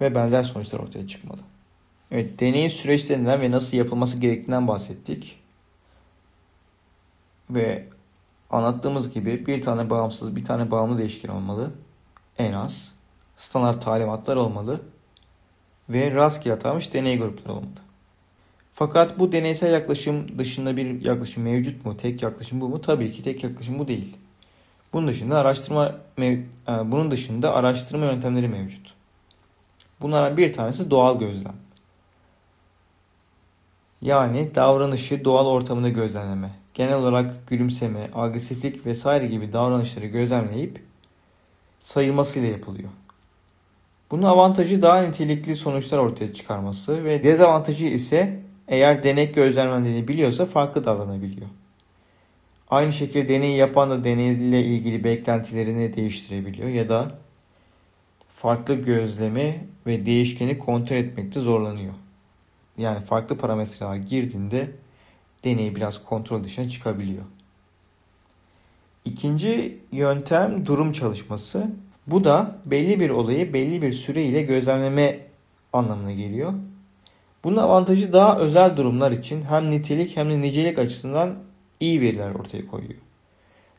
Ve 0.00 0.14
benzer 0.14 0.42
sonuçlar 0.42 0.78
ortaya 0.80 1.06
çıkmalı. 1.06 1.40
Evet, 2.14 2.40
deneyin 2.40 2.68
süreçlerinden 2.68 3.40
ve 3.40 3.50
nasıl 3.50 3.76
yapılması 3.76 4.20
gerektiğinden 4.20 4.68
bahsettik. 4.68 5.38
Ve 7.50 7.88
anlattığımız 8.50 9.10
gibi 9.14 9.46
bir 9.46 9.62
tane 9.62 9.90
bağımsız, 9.90 10.36
bir 10.36 10.44
tane 10.44 10.70
bağımlı 10.70 10.98
değişken 10.98 11.28
olmalı. 11.28 11.70
En 12.38 12.52
az. 12.52 12.92
Standart 13.36 13.84
talimatlar 13.84 14.36
olmalı 14.36 14.80
ve 15.88 16.10
rastgele 16.10 16.54
atanmış 16.54 16.94
deney 16.94 17.18
grupları 17.18 17.52
olmalı. 17.52 17.80
Fakat 18.74 19.18
bu 19.18 19.32
deneysel 19.32 19.72
yaklaşım 19.72 20.38
dışında 20.38 20.76
bir 20.76 21.04
yaklaşım 21.04 21.42
mevcut 21.42 21.84
mu? 21.84 21.96
Tek 21.96 22.22
yaklaşım 22.22 22.60
bu 22.60 22.68
mu? 22.68 22.80
Tabii 22.80 23.12
ki 23.12 23.22
tek 23.22 23.44
yaklaşım 23.44 23.78
bu 23.78 23.88
değil. 23.88 24.16
Bunun 24.92 25.08
dışında 25.08 25.38
araştırma 25.38 25.94
e, 26.18 26.38
bunun 26.68 27.10
dışında 27.10 27.54
araştırma 27.54 28.04
yöntemleri 28.04 28.48
mevcut. 28.48 28.94
Bunlardan 30.00 30.36
bir 30.36 30.52
tanesi 30.52 30.90
doğal 30.90 31.18
gözlem. 31.18 31.64
Yani 34.04 34.54
davranışı 34.54 35.24
doğal 35.24 35.46
ortamında 35.46 35.88
gözlemleme. 35.88 36.50
Genel 36.74 36.94
olarak 36.94 37.48
gülümseme, 37.48 38.10
agresiflik 38.14 38.86
vesaire 38.86 39.26
gibi 39.26 39.52
davranışları 39.52 40.06
gözlemleyip 40.06 40.80
sayılmasıyla 41.82 42.48
yapılıyor. 42.48 42.88
Bunun 44.10 44.22
avantajı 44.22 44.82
daha 44.82 45.02
nitelikli 45.02 45.56
sonuçlar 45.56 45.98
ortaya 45.98 46.34
çıkarması 46.34 47.04
ve 47.04 47.24
dezavantajı 47.24 47.86
ise 47.86 48.40
eğer 48.68 49.02
denek 49.02 49.34
gözlemlendiğini 49.34 50.08
biliyorsa 50.08 50.46
farklı 50.46 50.84
davranabiliyor. 50.84 51.48
Aynı 52.70 52.92
şekilde 52.92 53.28
deneyi 53.28 53.56
yapan 53.56 53.90
da 53.90 54.04
deneyle 54.04 54.64
ilgili 54.64 55.04
beklentilerini 55.04 55.96
değiştirebiliyor 55.96 56.68
ya 56.68 56.88
da 56.88 57.18
farklı 58.36 58.74
gözlemi 58.74 59.64
ve 59.86 60.06
değişkeni 60.06 60.58
kontrol 60.58 60.96
etmekte 60.96 61.40
zorlanıyor. 61.40 61.94
Yani 62.78 63.04
farklı 63.04 63.38
parametreler 63.38 63.96
girdiğinde 63.96 64.70
deney 65.44 65.76
biraz 65.76 66.04
kontrol 66.04 66.44
dışına 66.44 66.68
çıkabiliyor. 66.68 67.24
İkinci 69.04 69.78
yöntem 69.92 70.66
durum 70.66 70.92
çalışması. 70.92 71.70
Bu 72.06 72.24
da 72.24 72.56
belli 72.66 73.00
bir 73.00 73.10
olayı 73.10 73.52
belli 73.52 73.82
bir 73.82 73.92
süre 73.92 74.24
ile 74.24 74.42
gözlemleme 74.42 75.20
anlamına 75.72 76.12
geliyor. 76.12 76.52
Bunun 77.44 77.56
avantajı 77.56 78.12
daha 78.12 78.38
özel 78.38 78.76
durumlar 78.76 79.12
için 79.12 79.42
hem 79.42 79.70
nitelik 79.70 80.16
hem 80.16 80.30
de 80.30 80.40
nicelik 80.40 80.78
açısından 80.78 81.34
iyi 81.80 82.00
veriler 82.00 82.34
ortaya 82.34 82.66
koyuyor. 82.66 83.00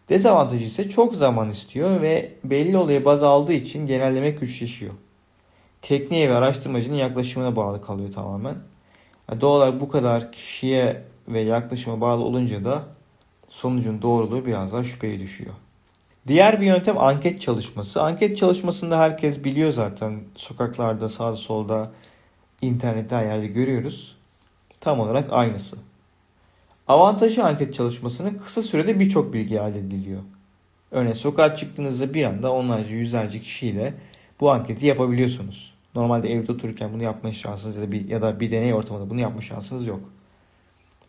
Dezavantajı 0.10 0.64
ise 0.64 0.90
çok 0.90 1.16
zaman 1.16 1.50
istiyor 1.50 2.02
ve 2.02 2.32
belli 2.44 2.78
olaya 2.78 3.06
baz 3.06 3.24
aldığı 3.24 3.54
için 3.54 3.88
genelleme 3.88 4.30
güçleşiyor. 4.30 4.94
Tekniğe 5.82 6.30
ve 6.30 6.36
araştırmacının 6.36 6.96
yaklaşımına 6.96 7.56
bağlı 7.56 7.82
kalıyor 7.82 8.14
tamamen. 8.14 8.56
Doğal 9.42 9.58
olarak 9.58 9.82
bu 9.82 9.90
kadar 9.90 10.32
kişiye 10.32 11.04
ve 11.28 11.40
yaklaşıma 11.40 12.02
bağlı 12.02 12.24
olunca 12.24 12.64
da 12.64 12.84
sonucun 13.50 14.02
doğruluğu 14.02 14.46
biraz 14.46 14.74
daha 14.74 14.84
şüpheye 14.84 15.20
düşüyor. 15.20 15.54
Diğer 16.28 16.62
bir 16.62 16.66
yöntem 16.66 16.98
anket 16.98 17.42
çalışması. 17.42 18.02
Anket 18.02 18.38
çalışmasında 18.38 19.00
herkes 19.00 19.44
biliyor 19.44 19.72
zaten. 19.72 20.20
Sokaklarda, 20.36 21.10
sağda 21.10 21.36
solda, 21.36 21.92
internette 22.62 23.16
her 23.16 23.26
yerde 23.26 23.48
görüyoruz. 23.48 24.18
Tam 24.80 25.00
olarak 25.00 25.34
aynısı. 25.34 25.78
Avantajı 26.88 27.44
anket 27.44 27.74
çalışmasının 27.74 28.38
kısa 28.46 28.62
sürede 28.62 29.00
birçok 29.00 29.34
bilgi 29.34 29.56
elde 29.56 29.80
ediliyor. 29.80 30.22
Örneğin 30.92 31.14
sokağa 31.14 31.56
çıktığınızda 31.56 32.14
bir 32.14 32.24
anda 32.24 32.52
onlarca 32.52 32.90
yüzlerce 32.90 33.42
kişiyle 33.42 33.94
bu 34.40 34.52
anketi 34.52 34.86
yapabiliyorsunuz. 34.86 35.75
Normalde 35.96 36.34
evde 36.34 36.52
otururken 36.52 36.94
bunu 36.94 37.04
yapma 37.04 37.34
şansınız 37.34 37.76
ya 37.76 37.82
da 37.82 37.92
bir, 37.92 38.08
ya 38.08 38.22
da 38.22 38.40
bir 38.40 38.52
deney 38.52 38.74
ortamında 38.74 39.10
bunu 39.10 39.22
yapma 39.22 39.42
şansınız 39.42 39.88
yok. 39.88 40.00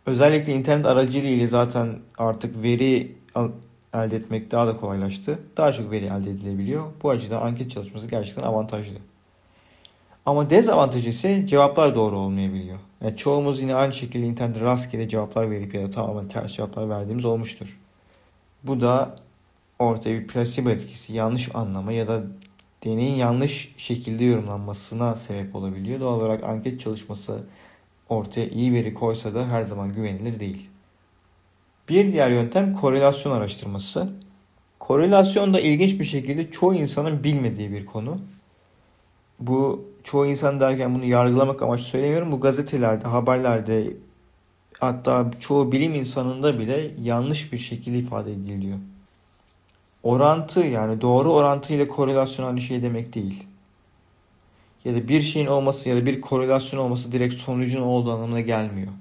Özellikle 0.06 0.52
internet 0.52 0.86
aracılığıyla 0.86 1.46
zaten 1.46 1.98
artık 2.18 2.62
veri 2.62 3.12
elde 3.94 4.16
etmek 4.16 4.50
daha 4.50 4.66
da 4.66 4.76
kolaylaştı. 4.76 5.38
Daha 5.56 5.72
çok 5.72 5.90
veri 5.90 6.04
elde 6.04 6.30
edilebiliyor. 6.30 6.84
Bu 7.02 7.10
açıdan 7.10 7.42
anket 7.42 7.70
çalışması 7.70 8.06
gerçekten 8.06 8.42
avantajlı. 8.42 8.96
Ama 10.26 10.50
dezavantajı 10.50 11.10
ise 11.10 11.46
cevaplar 11.46 11.94
doğru 11.94 12.18
olmayabiliyor. 12.18 12.78
Yani 13.02 13.16
çoğumuz 13.16 13.60
yine 13.60 13.74
aynı 13.74 13.92
şekilde 13.92 14.26
internette 14.26 14.60
rastgele 14.60 15.08
cevaplar 15.08 15.50
verip 15.50 15.74
ya 15.74 15.82
da 15.82 15.90
tamamen 15.90 16.28
ters 16.28 16.52
cevaplar 16.52 16.88
verdiğimiz 16.88 17.24
olmuştur. 17.24 17.80
Bu 18.64 18.80
da 18.80 19.16
ortaya 19.78 20.20
bir 20.20 20.26
plasebo 20.26 20.70
etkisi, 20.70 21.12
yanlış 21.12 21.54
anlama 21.54 21.92
ya 21.92 22.08
da 22.08 22.22
deneyin 22.86 23.14
yanlış 23.14 23.74
şekilde 23.76 24.24
yorumlanmasına 24.24 25.16
sebep 25.16 25.56
olabiliyor. 25.56 26.00
Doğal 26.00 26.20
olarak 26.20 26.44
anket 26.44 26.80
çalışması 26.80 27.44
ortaya 28.08 28.48
iyi 28.48 28.72
veri 28.72 28.94
koysa 28.94 29.34
da 29.34 29.48
her 29.48 29.62
zaman 29.62 29.94
güvenilir 29.94 30.40
değil. 30.40 30.68
Bir 31.88 32.12
diğer 32.12 32.30
yöntem 32.30 32.72
korelasyon 32.72 33.32
araştırması. 33.32 34.12
Korelasyon 34.78 35.54
da 35.54 35.60
ilginç 35.60 36.00
bir 36.00 36.04
şekilde 36.04 36.50
çoğu 36.50 36.74
insanın 36.74 37.24
bilmediği 37.24 37.72
bir 37.72 37.86
konu. 37.86 38.20
Bu 39.40 39.84
çoğu 40.04 40.26
insan 40.26 40.60
derken 40.60 40.94
bunu 40.94 41.04
yargılamak 41.04 41.62
amaçlı 41.62 41.84
söylemiyorum. 41.84 42.32
Bu 42.32 42.40
gazetelerde, 42.40 43.08
haberlerde 43.08 43.92
hatta 44.78 45.30
çoğu 45.40 45.72
bilim 45.72 45.94
insanında 45.94 46.58
bile 46.58 46.90
yanlış 47.02 47.52
bir 47.52 47.58
şekilde 47.58 47.98
ifade 47.98 48.32
ediliyor. 48.32 48.78
Orantı 50.06 50.60
yani 50.60 51.00
doğru 51.00 51.32
orantı 51.32 51.74
ile 51.74 51.88
korelasyon 51.88 52.46
aynı 52.46 52.60
şey 52.60 52.82
demek 52.82 53.14
değil. 53.14 53.44
Ya 54.84 54.94
da 54.94 55.08
bir 55.08 55.22
şeyin 55.22 55.46
olması 55.46 55.88
ya 55.88 55.96
da 55.96 56.06
bir 56.06 56.20
korelasyon 56.20 56.80
olması 56.80 57.12
direkt 57.12 57.34
sonucun 57.34 57.82
olduğu 57.82 58.12
anlamına 58.12 58.40
gelmiyor. 58.40 58.92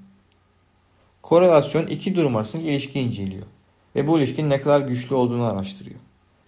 Korelasyon 1.22 1.86
iki 1.86 2.16
durum 2.16 2.36
arasındaki 2.36 2.68
ilişki 2.68 3.00
inceliyor 3.00 3.46
ve 3.96 4.06
bu 4.06 4.18
ilişkinin 4.18 4.50
ne 4.50 4.60
kadar 4.60 4.80
güçlü 4.80 5.14
olduğunu 5.14 5.44
araştırıyor. 5.44 6.00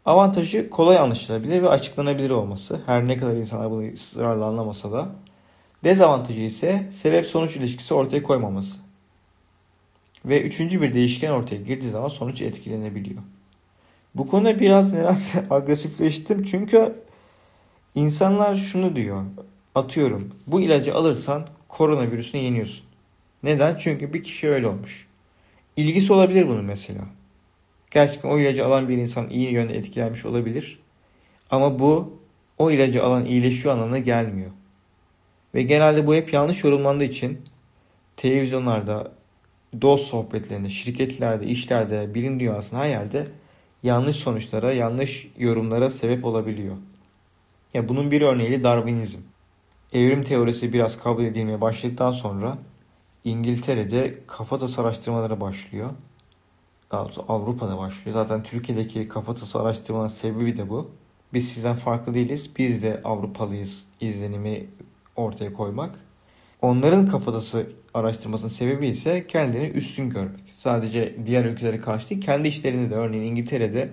Avantajı 0.05 0.71
kolay 0.71 0.99
anlaşılabilir 0.99 1.63
ve 1.63 1.69
açıklanabilir 1.69 2.31
olması. 2.31 2.81
Her 2.87 3.09
ne 3.09 3.17
kadar 3.17 3.37
insanlar 3.37 3.71
bunu 3.71 3.93
ısrarla 3.93 4.47
anlamasa 4.47 4.93
da. 4.93 5.09
Dezavantajı 5.85 6.41
ise 6.41 6.89
sebep 6.93 7.27
sonuç 7.27 7.57
ilişkisi 7.57 7.95
ortaya 7.95 8.23
koymaması. 8.23 8.77
Ve 10.25 10.43
üçüncü 10.43 10.83
bir 10.83 10.95
değişken 10.95 11.31
ortaya 11.31 11.57
girdiği 11.57 11.91
zaman 11.91 12.09
sonuç 12.09 12.43
etkilenebiliyor. 12.43 13.23
Bu 14.19 14.29
konuda 14.29 14.61
biraz 14.61 14.93
nedense 14.93 15.45
agresifleştim 15.51 16.43
çünkü 16.43 16.95
insanlar 17.95 18.55
şunu 18.55 18.97
diyor. 18.97 19.23
Atıyorum 19.75 20.35
bu 20.47 20.61
ilacı 20.61 20.95
alırsan 20.95 21.47
koronavirüsünü 21.69 22.43
yeniyorsun. 22.43 22.87
Neden? 23.43 23.77
Çünkü 23.77 24.13
bir 24.13 24.23
kişi 24.23 24.49
öyle 24.49 24.67
olmuş. 24.67 25.07
İlgisi 25.77 26.13
olabilir 26.13 26.49
bunun 26.49 26.65
mesela. 26.65 27.01
Gerçekten 27.91 28.29
o 28.29 28.39
ilacı 28.39 28.67
alan 28.67 28.89
bir 28.89 28.99
insan 28.99 29.31
iyi 29.31 29.53
yönde 29.53 29.75
etkilenmiş 29.75 30.25
olabilir. 30.25 30.81
Ama 31.51 31.79
bu 31.79 32.19
o 32.59 32.71
ilacı 32.71 33.05
alan 33.05 33.25
iyileşiyor 33.25 33.75
anlamına 33.75 33.99
gelmiyor. 33.99 34.51
Ve 35.55 35.63
genelde 35.63 36.07
bu 36.07 36.15
hep 36.15 36.33
yanlış 36.33 36.65
yorumlandığı 36.65 37.05
için 37.05 37.41
televizyonlarda, 38.17 39.13
dost 39.83 40.07
sohbetlerinde, 40.07 40.69
şirketlerde, 40.69 41.47
işlerde, 41.47 42.15
bilim 42.15 42.41
dünyasında 42.41 42.81
her 42.81 42.89
yerde 42.89 43.27
yanlış 43.83 44.17
sonuçlara, 44.17 44.73
yanlış 44.73 45.31
yorumlara 45.39 45.91
sebep 45.91 46.25
olabiliyor. 46.25 46.77
Ya 47.75 47.89
bunun 47.89 48.11
bir 48.11 48.23
örneği 48.23 48.65
Darwinizm. 48.65 49.19
Evrim 49.93 50.25
teorisi 50.25 50.73
biraz 50.73 51.03
kabul 51.03 51.25
edilmeye 51.25 51.61
başladıktan 51.61 52.13
sonra 52.13 52.59
İngiltere'de 53.25 54.19
kafatası 54.27 54.83
araştırmaları 54.83 55.41
başlıyor. 55.41 55.91
Daha 56.91 57.07
Avrupa'da 57.29 57.79
başlıyor. 57.79 58.15
Zaten 58.15 58.43
Türkiye'deki 58.43 59.09
kafatası 59.09 59.61
araştırmanın 59.61 60.09
sebebi 60.09 60.57
de 60.57 60.69
bu. 60.69 60.91
Biz 61.33 61.49
sizden 61.49 61.77
farklı 61.77 62.15
değiliz. 62.15 62.51
Biz 62.59 62.83
de 62.83 63.01
Avrupalıyız 63.05 63.85
izlenimi 64.01 64.67
ortaya 65.17 65.53
koymak. 65.53 65.99
Onların 66.63 67.09
kafatası 67.09 67.67
araştırmasının 67.95 68.51
sebebi 68.51 68.87
ise 68.87 69.27
kendilerini 69.27 69.69
üstün 69.69 70.11
görmek. 70.11 70.48
Sadece 70.59 71.15
diğer 71.27 71.45
ülkelere 71.45 71.81
karşı 71.81 72.11
değil, 72.11 72.21
kendi 72.21 72.49
işlerinde 72.49 72.91
de 72.91 72.95
örneğin 72.95 73.23
İngiltere'de 73.23 73.91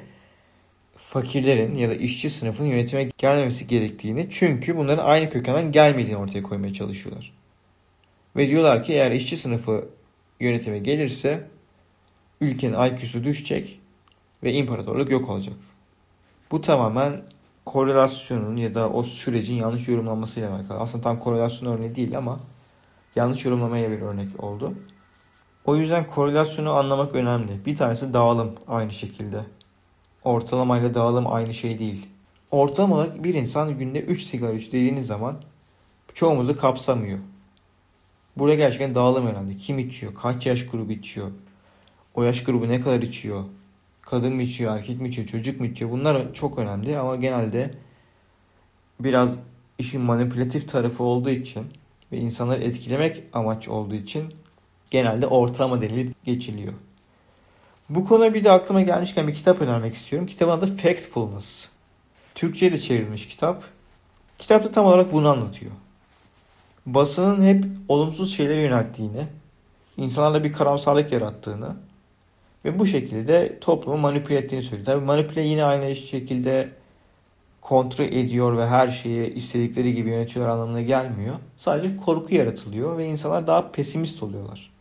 fakirlerin 0.97 1.75
ya 1.75 1.89
da 1.89 1.95
işçi 1.95 2.30
sınıfının 2.30 2.67
yönetime 2.67 3.10
gelmemesi 3.17 3.67
gerektiğini 3.67 4.28
çünkü 4.32 4.78
bunların 4.78 5.06
aynı 5.06 5.30
kökenden 5.30 5.71
gelmediğini 5.71 6.17
ortaya 6.17 6.43
koymaya 6.43 6.73
çalışıyorlar. 6.73 7.34
Ve 8.36 8.49
diyorlar 8.49 8.84
ki 8.84 8.93
eğer 8.93 9.12
işçi 9.12 9.38
sınıfı 9.38 9.89
yönetime 10.39 10.80
gelirse 10.80 11.47
ülkenin 12.41 12.82
IQ'su 12.82 13.23
düşecek 13.23 13.80
ve 14.43 14.54
imparatorluk 14.54 15.12
yok 15.12 15.30
olacak. 15.30 15.56
Bu 16.51 16.62
tamamen 16.62 17.23
korelasyonun 17.65 18.56
ya 18.56 18.75
da 18.75 18.89
o 18.89 19.04
sürecin 19.04 19.56
yanlış 19.56 19.88
yorumlanmasıyla 19.88 20.56
alakalı. 20.56 20.80
Aslında 20.80 21.04
tam 21.04 21.19
korelasyon 21.19 21.78
örneği 21.78 21.95
değil 21.95 22.17
ama 22.17 22.39
yanlış 23.15 23.45
yorumlamaya 23.45 23.91
bir 23.91 24.01
örnek 24.01 24.43
oldu. 24.43 24.73
O 25.65 25.75
yüzden 25.75 26.08
korelasyonu 26.08 26.71
anlamak 26.71 27.15
önemli. 27.15 27.65
Bir 27.65 27.75
tanesi 27.75 28.13
dağılım 28.13 28.56
aynı 28.67 28.91
şekilde. 28.91 29.41
Ortalamayla 30.23 30.93
dağılım 30.93 31.34
aynı 31.34 31.54
şey 31.54 31.80
değil. 31.80 32.08
Ortalama 32.51 32.95
olarak 32.95 33.23
bir 33.23 33.34
insan 33.34 33.78
günde 33.78 33.99
3 34.01 34.23
sigara 34.23 34.54
iç 34.54 35.06
zaman 35.06 35.41
çoğumuzu 36.13 36.58
kapsamıyor. 36.58 37.19
Burada 38.38 38.56
gerçekten 38.56 38.95
dağılım 38.95 39.28
önemli. 39.28 39.58
Kim 39.58 39.80
içiyor? 39.80 40.13
Kaç 40.15 40.45
yaş 40.45 40.67
grubu 40.67 40.91
içiyor? 40.91 41.32
O 42.15 42.23
yaş 42.23 42.43
grubu 42.43 42.69
ne 42.69 42.82
kadar 42.82 43.01
içiyor? 43.01 43.43
Kadın 44.01 44.34
mı 44.34 44.41
içiyor? 44.41 44.78
Erkek 44.78 45.01
mi 45.01 45.10
içiyor? 45.10 45.28
Çocuk 45.28 45.60
mu 45.60 45.65
içiyor? 45.65 45.91
Bunlar 45.91 46.34
çok 46.34 46.60
önemli 46.60 46.97
ama 46.97 47.15
genelde 47.15 47.73
biraz 48.99 49.36
işin 49.78 50.01
manipülatif 50.01 50.69
tarafı 50.69 51.04
olduğu 51.04 51.30
için 51.30 51.65
ve 52.12 52.17
insanları 52.17 52.63
etkilemek 52.63 53.23
amaç 53.34 53.67
olduğu 53.67 53.95
için 53.95 54.34
genelde 54.91 55.28
ortalama 55.28 55.82
denilip 55.82 56.26
geçiliyor. 56.26 56.74
Bu 57.89 58.08
konu 58.08 58.34
bir 58.34 58.43
de 58.43 58.52
aklıma 58.52 58.82
gelmişken 58.82 59.28
bir 59.28 59.34
kitap 59.34 59.62
önermek 59.62 59.95
istiyorum. 59.95 60.28
Kitabın 60.28 60.52
adı 60.52 60.78
Factfulness. 60.78 61.69
Türkçe'ye 62.36 62.71
de 62.71 62.80
çevrilmiş 62.80 63.28
kitap. 63.28 63.63
Kitapta 64.39 64.71
tam 64.71 64.86
olarak 64.86 65.13
bunu 65.13 65.30
anlatıyor 65.30 65.71
basının 66.86 67.45
hep 67.45 67.65
olumsuz 67.88 68.36
şeylere 68.36 68.62
yönelttiğini 68.62 69.28
insanlarda 69.98 70.43
bir 70.43 70.54
karamsarlık 70.54 71.12
yarattığını 71.12 71.76
ve 72.65 72.80
bu 72.80 72.86
şekilde 72.86 73.60
toplumu 73.60 73.98
manipüle 73.98 74.38
ettiğini 74.38 74.63
söylüyor. 74.63 74.86
Tabii 74.86 75.06
manipüle 75.06 75.41
yine 75.41 75.63
aynı 75.63 75.95
şekilde 75.95 76.69
kontrol 77.62 78.06
ediyor 78.06 78.58
ve 78.58 78.67
her 78.67 78.88
şeyi 78.88 79.34
istedikleri 79.34 79.93
gibi 79.93 80.10
yönetiyorlar 80.10 80.54
anlamına 80.54 80.82
gelmiyor. 80.82 81.36
Sadece 81.58 81.98
korku 81.98 82.36
yaratılıyor 82.36 82.98
ve 82.98 83.06
insanlar 83.06 83.48
daha 83.48 83.71
pesimist 83.71 84.24
oluyorlar. 84.24 84.71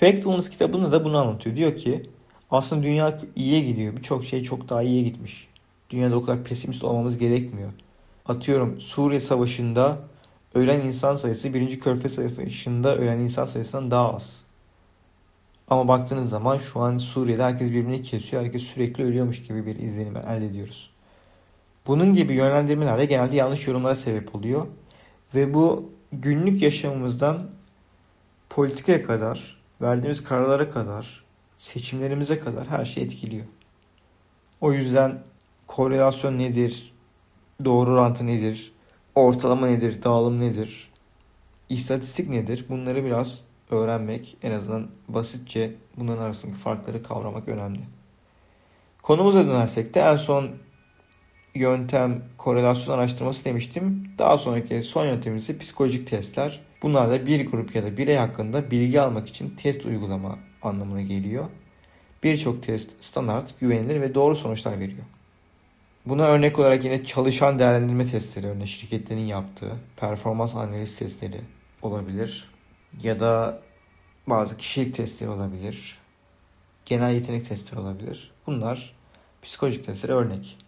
Factfulness 0.00 0.50
kitabında 0.50 0.92
da 0.92 1.04
bunu 1.04 1.18
anlatıyor. 1.18 1.56
Diyor 1.56 1.76
ki 1.76 2.10
aslında 2.50 2.82
dünya 2.82 3.18
iyiye 3.36 3.60
gidiyor. 3.60 3.96
Birçok 3.96 4.24
şey 4.24 4.42
çok 4.42 4.68
daha 4.68 4.82
iyiye 4.82 5.02
gitmiş. 5.02 5.48
Dünyada 5.90 6.16
o 6.16 6.22
kadar 6.22 6.44
pesimist 6.44 6.84
olmamız 6.84 7.18
gerekmiyor. 7.18 7.72
Atıyorum 8.26 8.80
Suriye 8.80 9.20
Savaşı'nda 9.20 9.98
ölen 10.54 10.80
insan 10.80 11.14
sayısı 11.14 11.54
birinci 11.54 11.80
Körfez 11.80 12.14
Savaşı'nda 12.14 12.96
ölen 12.96 13.18
insan 13.18 13.44
sayısından 13.44 13.90
daha 13.90 14.14
az. 14.14 14.40
Ama 15.68 15.88
baktığınız 15.88 16.30
zaman 16.30 16.58
şu 16.58 16.80
an 16.80 16.98
Suriye'de 16.98 17.42
herkes 17.42 17.68
birbirini 17.68 18.02
kesiyor. 18.02 18.42
Herkes 18.42 18.62
sürekli 18.62 19.04
ölüyormuş 19.04 19.42
gibi 19.42 19.66
bir 19.66 19.78
izlenim 19.78 20.16
elde 20.16 20.46
ediyoruz. 20.46 20.90
Bunun 21.86 22.14
gibi 22.14 22.34
yönlendirmeler 22.34 22.98
de 22.98 23.04
genelde 23.04 23.36
yanlış 23.36 23.66
yorumlara 23.66 23.94
sebep 23.94 24.34
oluyor. 24.34 24.66
Ve 25.34 25.54
bu 25.54 25.92
günlük 26.12 26.62
yaşamımızdan 26.62 27.50
politikaya 28.50 29.02
kadar, 29.02 29.59
verdiğimiz 29.82 30.24
kararlara 30.24 30.70
kadar, 30.70 31.24
seçimlerimize 31.58 32.40
kadar 32.40 32.66
her 32.68 32.84
şey 32.84 33.02
etkiliyor. 33.02 33.46
O 34.60 34.72
yüzden 34.72 35.22
korelasyon 35.66 36.38
nedir? 36.38 36.92
Doğru 37.64 37.90
orantı 37.90 38.26
nedir? 38.26 38.72
Ortalama 39.14 39.66
nedir? 39.66 40.02
Dağılım 40.02 40.40
nedir? 40.40 40.90
İstatistik 41.68 42.28
nedir? 42.28 42.64
Bunları 42.68 43.04
biraz 43.04 43.40
öğrenmek, 43.70 44.36
en 44.42 44.52
azından 44.52 44.88
basitçe 45.08 45.74
bunların 45.96 46.22
arasındaki 46.22 46.58
farkları 46.58 47.02
kavramak 47.02 47.48
önemli. 47.48 47.80
Konumuza 49.02 49.46
dönersek 49.46 49.94
de 49.94 50.00
en 50.00 50.16
son 50.16 50.50
yöntem 51.54 52.22
korelasyon 52.38 52.94
araştırması 52.94 53.44
demiştim. 53.44 54.12
Daha 54.18 54.38
sonraki 54.38 54.82
son 54.82 55.06
yöntemimiz 55.06 55.42
ise 55.42 55.58
psikolojik 55.58 56.06
testler. 56.06 56.60
Bunlar 56.82 57.10
da 57.10 57.26
bir 57.26 57.46
grup 57.46 57.74
ya 57.74 57.82
da 57.82 57.96
birey 57.96 58.16
hakkında 58.16 58.70
bilgi 58.70 59.00
almak 59.00 59.28
için 59.28 59.50
test 59.50 59.84
uygulama 59.84 60.38
anlamına 60.62 61.02
geliyor. 61.02 61.44
Birçok 62.22 62.62
test 62.62 62.90
standart, 63.00 63.60
güvenilir 63.60 64.00
ve 64.00 64.14
doğru 64.14 64.36
sonuçlar 64.36 64.80
veriyor. 64.80 65.04
Buna 66.06 66.26
örnek 66.26 66.58
olarak 66.58 66.84
yine 66.84 67.04
çalışan 67.04 67.58
değerlendirme 67.58 68.06
testleri, 68.06 68.46
örneğin 68.46 68.64
şirketlerin 68.64 69.20
yaptığı 69.20 69.76
performans 69.96 70.56
analiz 70.56 70.96
testleri 70.96 71.40
olabilir. 71.82 72.50
Ya 73.02 73.20
da 73.20 73.62
bazı 74.26 74.56
kişilik 74.56 74.94
testleri 74.94 75.30
olabilir. 75.30 75.98
Genel 76.84 77.14
yetenek 77.14 77.48
testleri 77.48 77.80
olabilir. 77.80 78.32
Bunlar 78.46 78.94
psikolojik 79.42 79.84
testleri 79.84 80.12
örnek. 80.12 80.58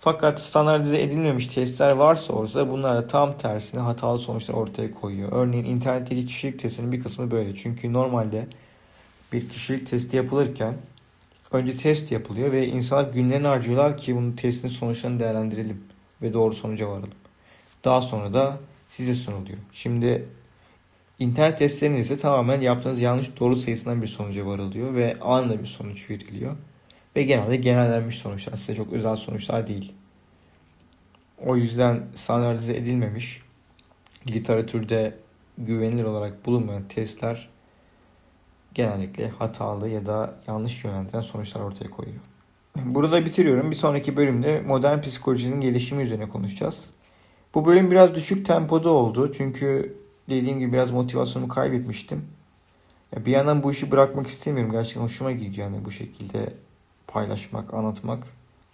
Fakat 0.00 0.40
standartize 0.40 1.02
edilmemiş 1.02 1.46
testler 1.46 1.90
varsa 1.90 2.32
orada 2.32 2.70
bunlar 2.70 2.96
da 2.96 3.06
tam 3.06 3.38
tersine 3.38 3.80
hatalı 3.80 4.18
sonuçlar 4.18 4.54
ortaya 4.54 4.94
koyuyor. 4.94 5.32
Örneğin 5.32 5.64
internetteki 5.64 6.26
kişilik 6.26 6.58
testinin 6.58 6.92
bir 6.92 7.02
kısmı 7.02 7.30
böyle. 7.30 7.54
Çünkü 7.54 7.92
normalde 7.92 8.46
bir 9.32 9.48
kişilik 9.48 9.86
testi 9.86 10.16
yapılırken 10.16 10.74
önce 11.52 11.76
test 11.76 12.12
yapılıyor 12.12 12.52
ve 12.52 12.66
insanlar 12.66 13.12
günlerini 13.12 13.46
harcıyorlar 13.46 13.96
ki 13.96 14.16
bunun 14.16 14.32
testin 14.32 14.68
sonuçlarını 14.68 15.20
değerlendirelim 15.20 15.84
ve 16.22 16.32
doğru 16.32 16.54
sonuca 16.54 16.88
varalım. 16.88 17.10
Daha 17.84 18.00
sonra 18.00 18.32
da 18.32 18.58
size 18.88 19.14
sunuluyor. 19.14 19.58
Şimdi 19.72 20.28
internet 21.18 21.58
testlerinde 21.58 21.98
ise 21.98 22.18
tamamen 22.18 22.60
yaptığınız 22.60 23.00
yanlış 23.00 23.40
doğru 23.40 23.56
sayısından 23.56 24.02
bir 24.02 24.06
sonuca 24.06 24.46
varılıyor 24.46 24.94
ve 24.94 25.16
anında 25.20 25.60
bir 25.60 25.66
sonuç 25.66 26.10
veriliyor. 26.10 26.56
Ve 27.16 27.22
genelde 27.22 27.56
genellenmiş 27.56 28.18
sonuçlar. 28.18 28.56
Size 28.56 28.74
çok 28.74 28.92
özel 28.92 29.16
sonuçlar 29.16 29.66
değil. 29.66 29.92
O 31.46 31.56
yüzden 31.56 32.02
standartize 32.14 32.76
edilmemiş, 32.76 33.42
literatürde 34.30 35.18
güvenilir 35.58 36.04
olarak 36.04 36.46
bulunmayan 36.46 36.88
testler 36.88 37.48
genellikle 38.74 39.28
hatalı 39.28 39.88
ya 39.88 40.06
da 40.06 40.34
yanlış 40.46 40.84
yönlendiren 40.84 41.20
sonuçlar 41.20 41.60
ortaya 41.60 41.90
koyuyor. 41.90 42.20
Burada 42.84 43.24
bitiriyorum. 43.24 43.70
Bir 43.70 43.76
sonraki 43.76 44.16
bölümde 44.16 44.60
modern 44.60 45.00
psikolojinin 45.00 45.60
gelişimi 45.60 46.02
üzerine 46.02 46.28
konuşacağız. 46.28 46.84
Bu 47.54 47.66
bölüm 47.66 47.90
biraz 47.90 48.14
düşük 48.14 48.46
tempoda 48.46 48.90
oldu. 48.90 49.32
Çünkü 49.32 49.96
dediğim 50.30 50.58
gibi 50.58 50.72
biraz 50.72 50.90
motivasyonumu 50.90 51.52
kaybetmiştim. 51.52 52.24
Bir 53.16 53.30
yandan 53.30 53.62
bu 53.62 53.70
işi 53.70 53.90
bırakmak 53.90 54.26
istemiyorum. 54.26 54.72
Gerçekten 54.72 55.02
hoşuma 55.02 55.32
gidiyor 55.32 55.70
yani 55.70 55.84
bu 55.84 55.90
şekilde 55.90 56.52
paylaşmak, 57.08 57.74
anlatmak, 57.74 58.24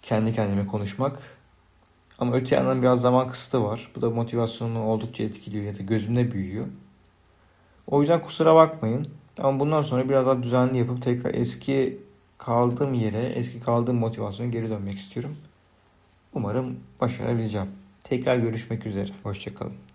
kendi 0.01 0.33
kendime 0.33 0.67
konuşmak. 0.67 1.19
Ama 2.19 2.35
öte 2.35 2.55
yandan 2.55 2.81
biraz 2.81 3.01
zaman 3.01 3.29
kısıtı 3.29 3.63
var. 3.63 3.91
Bu 3.95 4.01
da 4.01 4.09
motivasyonumu 4.09 4.87
oldukça 4.87 5.23
etkiliyor 5.23 5.63
ya 5.63 5.77
da 5.79 5.83
gözümde 5.83 6.31
büyüyor. 6.31 6.67
O 7.87 8.01
yüzden 8.01 8.21
kusura 8.21 8.55
bakmayın. 8.55 9.07
Ama 9.37 9.59
bundan 9.59 9.81
sonra 9.81 10.09
biraz 10.09 10.25
daha 10.25 10.43
düzenli 10.43 10.77
yapıp 10.77 11.01
tekrar 11.01 11.33
eski 11.33 11.99
kaldığım 12.37 12.93
yere, 12.93 13.25
eski 13.25 13.59
kaldığım 13.59 13.95
motivasyona 13.95 14.49
geri 14.49 14.69
dönmek 14.69 14.97
istiyorum. 14.97 15.37
Umarım 16.33 16.79
başarabileceğim. 17.01 17.67
Tekrar 18.03 18.37
görüşmek 18.37 18.85
üzere. 18.85 19.11
Hoşçakalın. 19.23 19.94